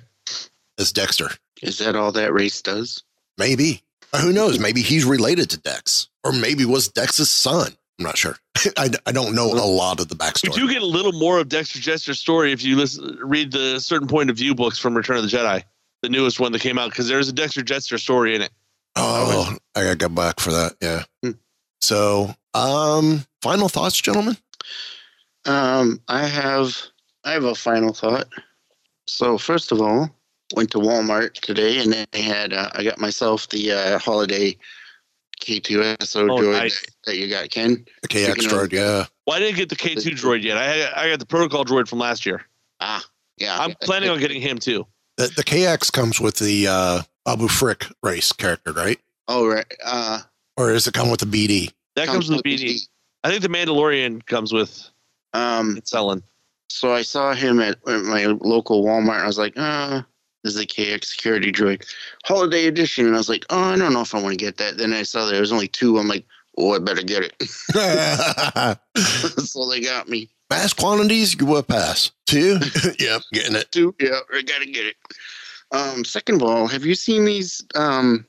[0.77, 1.29] as Dexter.
[1.61, 3.03] Is that all that race does?
[3.37, 3.83] Maybe.
[4.21, 4.59] Who knows?
[4.59, 6.07] Maybe he's related to Dex.
[6.23, 7.73] Or maybe was Dex's son.
[7.99, 8.37] I'm not sure.
[8.77, 10.53] I, I don't know a lot of the you backstory.
[10.53, 14.07] do get a little more of Dexter Jettster's story if you listen, read the certain
[14.07, 15.63] point of view books from Return of the Jedi,
[16.01, 18.51] the newest one that came out, because there's a Dexter Jester story in it.
[18.95, 20.75] Oh, I gotta go back for that.
[20.81, 21.03] Yeah.
[21.23, 21.31] Hmm.
[21.81, 24.37] So, um, final thoughts, gentlemen.
[25.45, 26.75] Um, I have
[27.23, 28.27] I have a final thought.
[29.07, 30.09] So first of all,
[30.55, 34.57] went to Walmart today, and they had uh, I got myself the uh, holiday
[35.41, 36.85] K2SO Oh, droid nice.
[37.05, 37.85] that you got, Ken.
[38.01, 39.05] The KX Speaking of- droid, yeah.
[39.25, 40.57] Well, I didn't get the K2 droid yet.
[40.57, 42.41] I had, I got the protocol droid from last year.
[42.79, 43.03] Ah,
[43.37, 43.57] yeah.
[43.59, 44.85] I'm planning on getting him too.
[45.17, 48.99] The, the KX comes with the uh, Abu Frick race character, right?
[49.27, 49.65] Oh right.
[49.85, 50.21] Uh,
[50.57, 51.71] Or does it come with the BD?
[51.95, 52.79] That comes with the BD.
[53.23, 54.89] I think the Mandalorian comes with
[55.33, 56.23] Um, it's selling.
[56.69, 59.15] so I saw him at, at my local Walmart.
[59.15, 60.01] And I was like, uh,
[60.43, 61.85] this is a KX security droid,
[62.25, 63.05] holiday edition.
[63.05, 64.77] And I was like, oh, I don't know if I want to get that.
[64.77, 65.97] Then I saw there was only two.
[65.97, 66.25] I'm like,
[66.57, 67.35] oh, I better get it.
[69.45, 70.29] so they got me.
[70.49, 72.11] Mass quantities, you will pass.
[72.25, 72.59] Two?
[72.99, 73.71] yep, getting it.
[73.71, 73.93] Two.
[73.99, 74.95] Yeah, I gotta get it.
[75.71, 78.25] Um, second of all, have you seen these um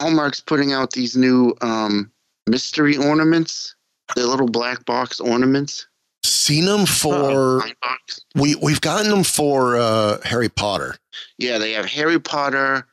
[0.00, 2.10] Hallmark's putting out these new um
[2.48, 3.76] mystery ornaments?
[4.16, 5.86] The little black box ornaments.
[6.24, 8.20] Seen them for, Blind box.
[8.34, 10.96] we, we've gotten them for uh, Harry Potter.
[11.38, 12.86] Yeah, they have Harry Potter.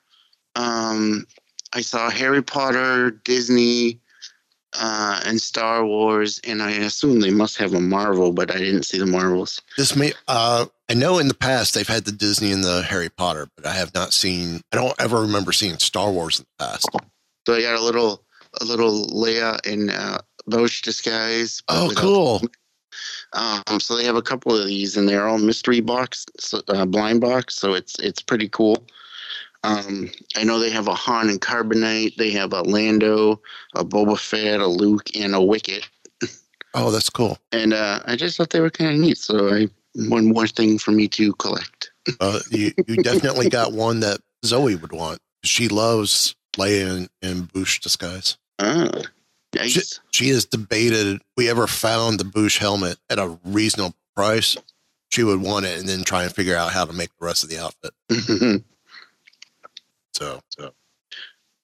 [0.55, 1.25] Um,
[1.73, 3.99] I saw Harry Potter, Disney,
[4.79, 8.83] uh, and Star Wars, and I assume they must have a Marvel, but I didn't
[8.83, 9.61] see the Marvels.
[9.77, 13.09] This may, uh, I know in the past they've had the Disney and the Harry
[13.09, 16.65] Potter, but I have not seen, I don't ever remember seeing Star Wars in the
[16.65, 16.87] past.
[17.45, 18.23] So I got a little,
[18.61, 20.19] a little Leia in uh,
[20.49, 21.61] Boushh disguise.
[21.67, 22.41] Oh, cool.
[23.33, 26.25] Um, so they have a couple of these, and they're all mystery box,
[26.67, 27.55] uh, blind box.
[27.55, 28.83] So it's it's pretty cool.
[29.63, 32.15] Um, I know they have a Han and Carbonite.
[32.15, 33.41] They have a Lando,
[33.75, 35.87] a Boba Fett, a Luke, and a Wicket.
[36.73, 37.37] Oh, that's cool.
[37.51, 39.17] And uh, I just thought they were kind of neat.
[39.17, 41.91] So I one more thing for me to collect.
[42.19, 45.19] Uh, you, you definitely got one that Zoe would want.
[45.43, 48.37] She loves Leia in, in Boushh disguise.
[48.59, 48.89] Ah,
[49.55, 49.99] nice.
[50.11, 54.55] She has debated we ever found the Boushh helmet at a reasonable price.
[55.09, 57.43] She would want it and then try and figure out how to make the rest
[57.43, 57.91] of the outfit.
[60.13, 60.73] So, so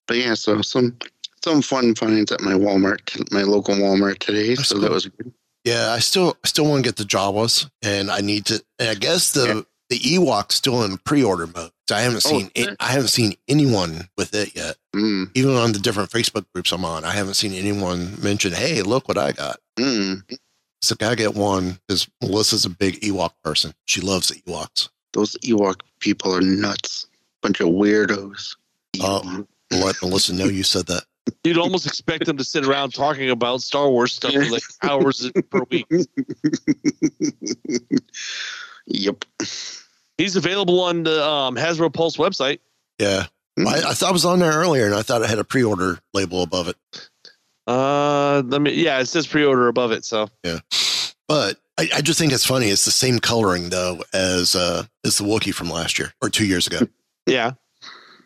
[0.08, 0.98] but yeah, so some
[1.44, 4.56] some fun finds at my Walmart, my local Walmart today.
[4.56, 4.84] That's so cool.
[4.84, 5.34] that was good.
[5.64, 8.64] yeah, I still I still want to get the Jawas, and I need to.
[8.80, 9.62] And I guess the Yeah.
[9.90, 11.72] The Ewok's still in pre-order mode.
[11.88, 12.70] So I haven't Oh, seen yeah.
[12.72, 14.78] it, I haven't seen anyone with it yet.
[14.96, 18.82] Mm, Even on the different Facebook groups I'm on, I haven't seen anyone mention, "Hey,
[18.82, 20.24] look what I got." mm.
[20.82, 23.74] So I get one because Melissa's a big Ewok person.
[23.86, 24.90] She loves the Ewoks.
[25.14, 27.08] Those Ewok people are nuts.
[27.42, 28.56] Bunch of weirdos.
[29.02, 29.46] Oh.
[29.72, 31.04] I'll let Melissa know you said that.
[31.44, 35.32] You'd almost expect them to sit around talking about Star Wars stuff for like hours
[35.50, 35.88] per week.
[38.88, 39.26] yep.
[40.18, 42.60] He's available on the um, Hasbro Pulse website.
[43.00, 43.26] Yeah.
[43.58, 46.00] I, I thought I was on there earlier, and I thought it had a pre-order
[46.14, 46.76] label above it.
[47.68, 48.74] Uh, let me.
[48.74, 50.06] Yeah, it says pre-order above it.
[50.06, 50.60] So yeah.
[51.28, 52.68] But I, I just think it's funny.
[52.68, 56.46] It's the same coloring though as uh as the Wookiee from last year or two
[56.46, 56.80] years ago.
[57.26, 57.54] yeah,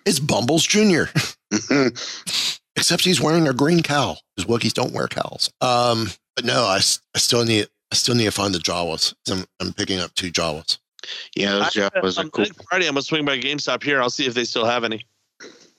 [0.05, 1.09] It's Bumbles Junior,
[2.75, 5.51] except he's wearing a green cowl because Wookiees don't wear cowls.
[5.61, 6.77] Um, but no, I,
[7.15, 9.13] I still need I still need to find the Jawas.
[9.31, 10.77] I'm, I'm picking up two Jawas.
[11.35, 12.45] yeah, those I, Jawas are um, cool.
[12.69, 14.01] Friday I'm gonna swing by GameStop here.
[14.01, 15.05] I'll see if they still have any.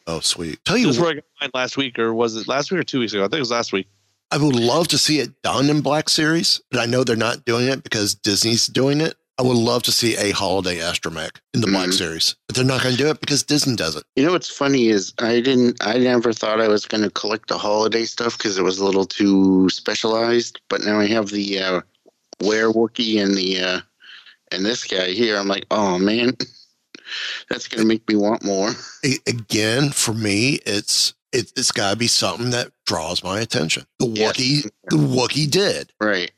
[0.06, 0.64] Oh, sweet.
[0.64, 2.80] Tell you, This is where I got mine last week, or was it last week
[2.80, 3.22] or two weeks ago?
[3.22, 3.86] I think it was last week.
[4.32, 7.44] I would love to see it done in Black Series, but I know they're not
[7.44, 9.14] doing it because Disney's doing it.
[9.38, 11.94] I would love to see a holiday astromech in the Black Mhm.
[11.94, 14.04] Series, but they're not going to do it because Disney does it.
[14.14, 15.78] You know what's funny is I didn't.
[15.80, 18.84] I never thought I was going to collect the holiday stuff because it was a
[18.84, 20.60] little too specialized.
[20.68, 21.80] But now I have the uh,
[22.42, 23.80] Were Wookiee and the uh,
[24.52, 25.36] and this guy here.
[25.36, 26.36] I'm like, oh man,
[27.48, 28.70] that's going to make me want more.
[29.26, 33.86] Again, for me, it's it, it's got to be something that draws my attention.
[33.98, 34.36] The Yes.
[34.36, 35.92] Wookiee, the Wookiee did.
[36.00, 36.30] Right.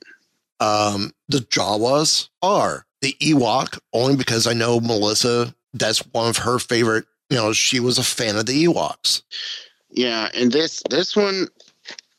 [0.60, 5.54] Um, the Jawas are the Ewok only because I know Melissa.
[5.74, 7.06] That's one of her favorite.
[7.30, 9.22] You know, she was a fan of the Ewoks.
[9.90, 11.48] Yeah, and this this one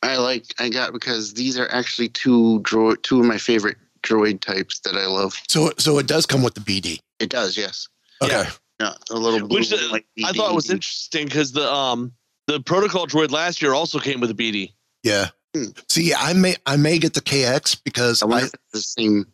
[0.03, 0.53] I like.
[0.59, 4.95] I got because these are actually two droid, two of my favorite droid types that
[4.95, 5.41] I love.
[5.47, 6.99] So, so it does come with the BD.
[7.19, 7.87] It does, yes.
[8.21, 8.33] Okay.
[8.33, 8.51] Yeah.
[8.79, 10.71] Yeah, a little blue Which one uh, like I thought was BD.
[10.71, 12.11] interesting because the um
[12.47, 14.73] the protocol droid last year also came with a BD.
[15.03, 15.29] Yeah.
[15.55, 15.65] Hmm.
[15.89, 19.01] See, I may I may get the KX because I I, wonder if it's the
[19.01, 19.27] same.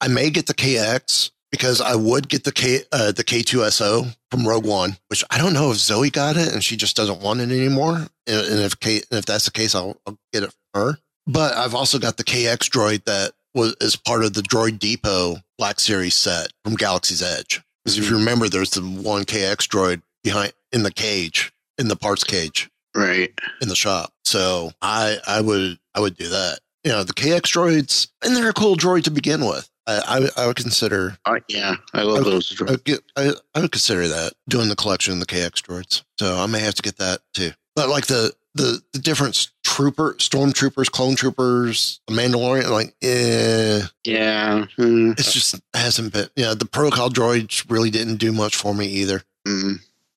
[0.00, 4.46] I may get the KX because I would get the K uh, the K2SO from
[4.46, 7.40] Rogue One, which I don't know if Zoe got it and she just doesn't want
[7.40, 7.96] it anymore.
[8.26, 10.98] And, and if K, and if that's the case, I'll, I'll get it from her.
[11.26, 15.36] But I've also got the KX droid that was is part of the Droid Depot
[15.58, 17.62] Black Series set from Galaxy's Edge.
[17.84, 21.96] Because if you remember, there's the one KX droid behind in the cage in the
[21.96, 23.30] parts cage Right.
[23.62, 24.12] in the shop.
[24.24, 26.58] So I I would I would do that.
[26.84, 29.68] You know, the KX droids, and they're a cool droid to begin with.
[29.86, 32.52] I I, I would consider Uh, yeah, I love those.
[32.52, 32.70] I droids.
[32.70, 36.02] would, get, I, I would consider that doing the collection of the KX droids.
[36.18, 37.50] So I may have to get that too.
[37.74, 44.64] But like the the the different trooper, stormtroopers, clone troopers, Mandalorian, like eh, Yeah.
[44.78, 46.28] mm, it's just hasn't been.
[46.36, 49.22] Yeah, the protocol droids really didn't do much for me either.
[49.46, 49.74] mm,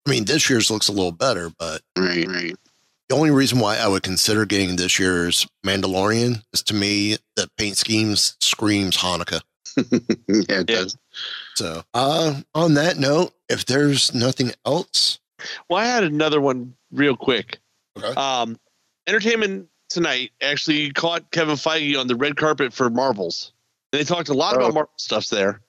[0.07, 2.25] I mean, this year's looks a little better, but right.
[2.27, 2.55] Right.
[3.09, 7.49] The only reason why I would consider getting this year's Mandalorian is to me that
[7.57, 9.41] paint schemes screams Hanukkah.
[9.77, 9.83] yeah,
[10.27, 10.75] it Yeah.
[10.75, 10.97] does.
[11.55, 15.19] So, uh, on that note, if there's nothing else,
[15.69, 17.59] Well, I had another one real quick.
[17.97, 18.13] Okay.
[18.19, 18.59] Um,
[19.07, 23.53] Entertainment Tonight actually caught Kevin Feige on the red carpet for Marvels.
[23.91, 24.57] They talked a lot Oh.
[24.59, 25.61] about Marvel stuffs there,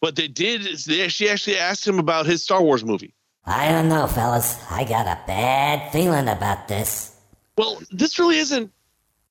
[0.00, 0.62] but they did.
[0.86, 3.14] They actually actually asked him about his Star Wars movie.
[3.44, 4.56] I don't know, fellas.
[4.70, 7.12] I got a bad feeling about this.
[7.56, 8.72] Well, this really isn't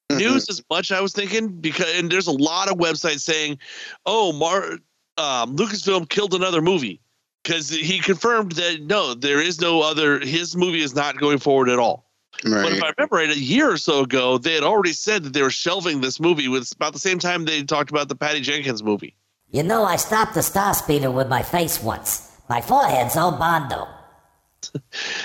[0.09, 0.91] news as much.
[0.91, 3.59] I was thinking because and there's a lot of websites saying,
[4.05, 4.79] "Oh, Mar
[5.17, 7.01] um, Lucasfilm killed another movie,"
[7.43, 10.19] because he confirmed that no, there is no other.
[10.19, 12.05] His movie is not going forward at all.
[12.43, 15.33] But if I remember right, a year or so ago, they had already said that
[15.33, 16.47] they were shelving this movie.
[16.47, 19.15] With about the same time they talked about the Patty Jenkins movie.
[19.51, 22.31] You know, I stopped the star speeder with my face once.
[22.49, 23.87] My forehead's all bondo.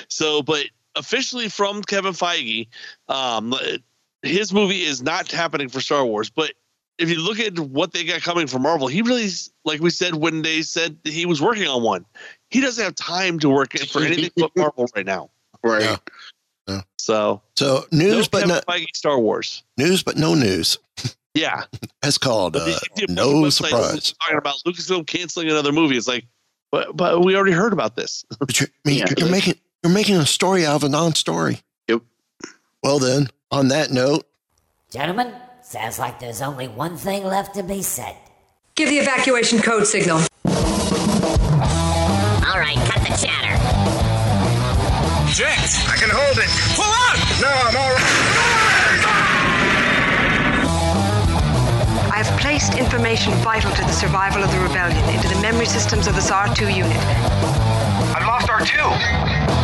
[0.08, 2.68] So, but officially from Kevin Feige,
[3.08, 3.52] um,
[4.26, 6.30] his movie is not happening for Star Wars.
[6.30, 6.52] But
[6.98, 9.28] if you look at what they got coming from Marvel, he really,
[9.64, 12.04] like we said when they said he was working on one,
[12.50, 15.30] he doesn't have time to work for anything but Marvel right now.
[15.62, 15.98] Right.
[16.68, 16.80] Yeah.
[16.98, 19.62] So, so no news, but Kevin no Star Wars.
[19.76, 20.78] news, but no news.
[21.36, 21.64] Yeah,
[22.00, 24.14] that's called uh, the- the no website surprise.
[24.22, 25.96] talking about Lucasfilm canceling another movie.
[25.96, 26.24] It's like,
[26.70, 28.24] but but we already heard about this.
[28.38, 30.88] But you're, I mean, Yeah, you're it- making you're making a story out of a
[30.88, 31.58] non-story.
[31.88, 32.02] Yep.
[32.84, 34.24] Well, then, on that note,
[34.90, 35.32] Gentlemen,
[35.62, 38.16] sounds like there's only one thing left to be said.
[38.74, 40.16] Give the evacuation code signal.
[40.16, 40.26] All
[42.58, 43.54] right, cut the chatter.
[45.32, 46.50] Jinx, I can hold it.
[46.74, 47.16] Pull out!
[47.40, 48.10] No, I'm all right.
[52.12, 56.08] I have placed information vital to the survival of the rebellion into the memory systems
[56.08, 56.96] of this R2 unit.
[58.16, 59.63] I've lost R2.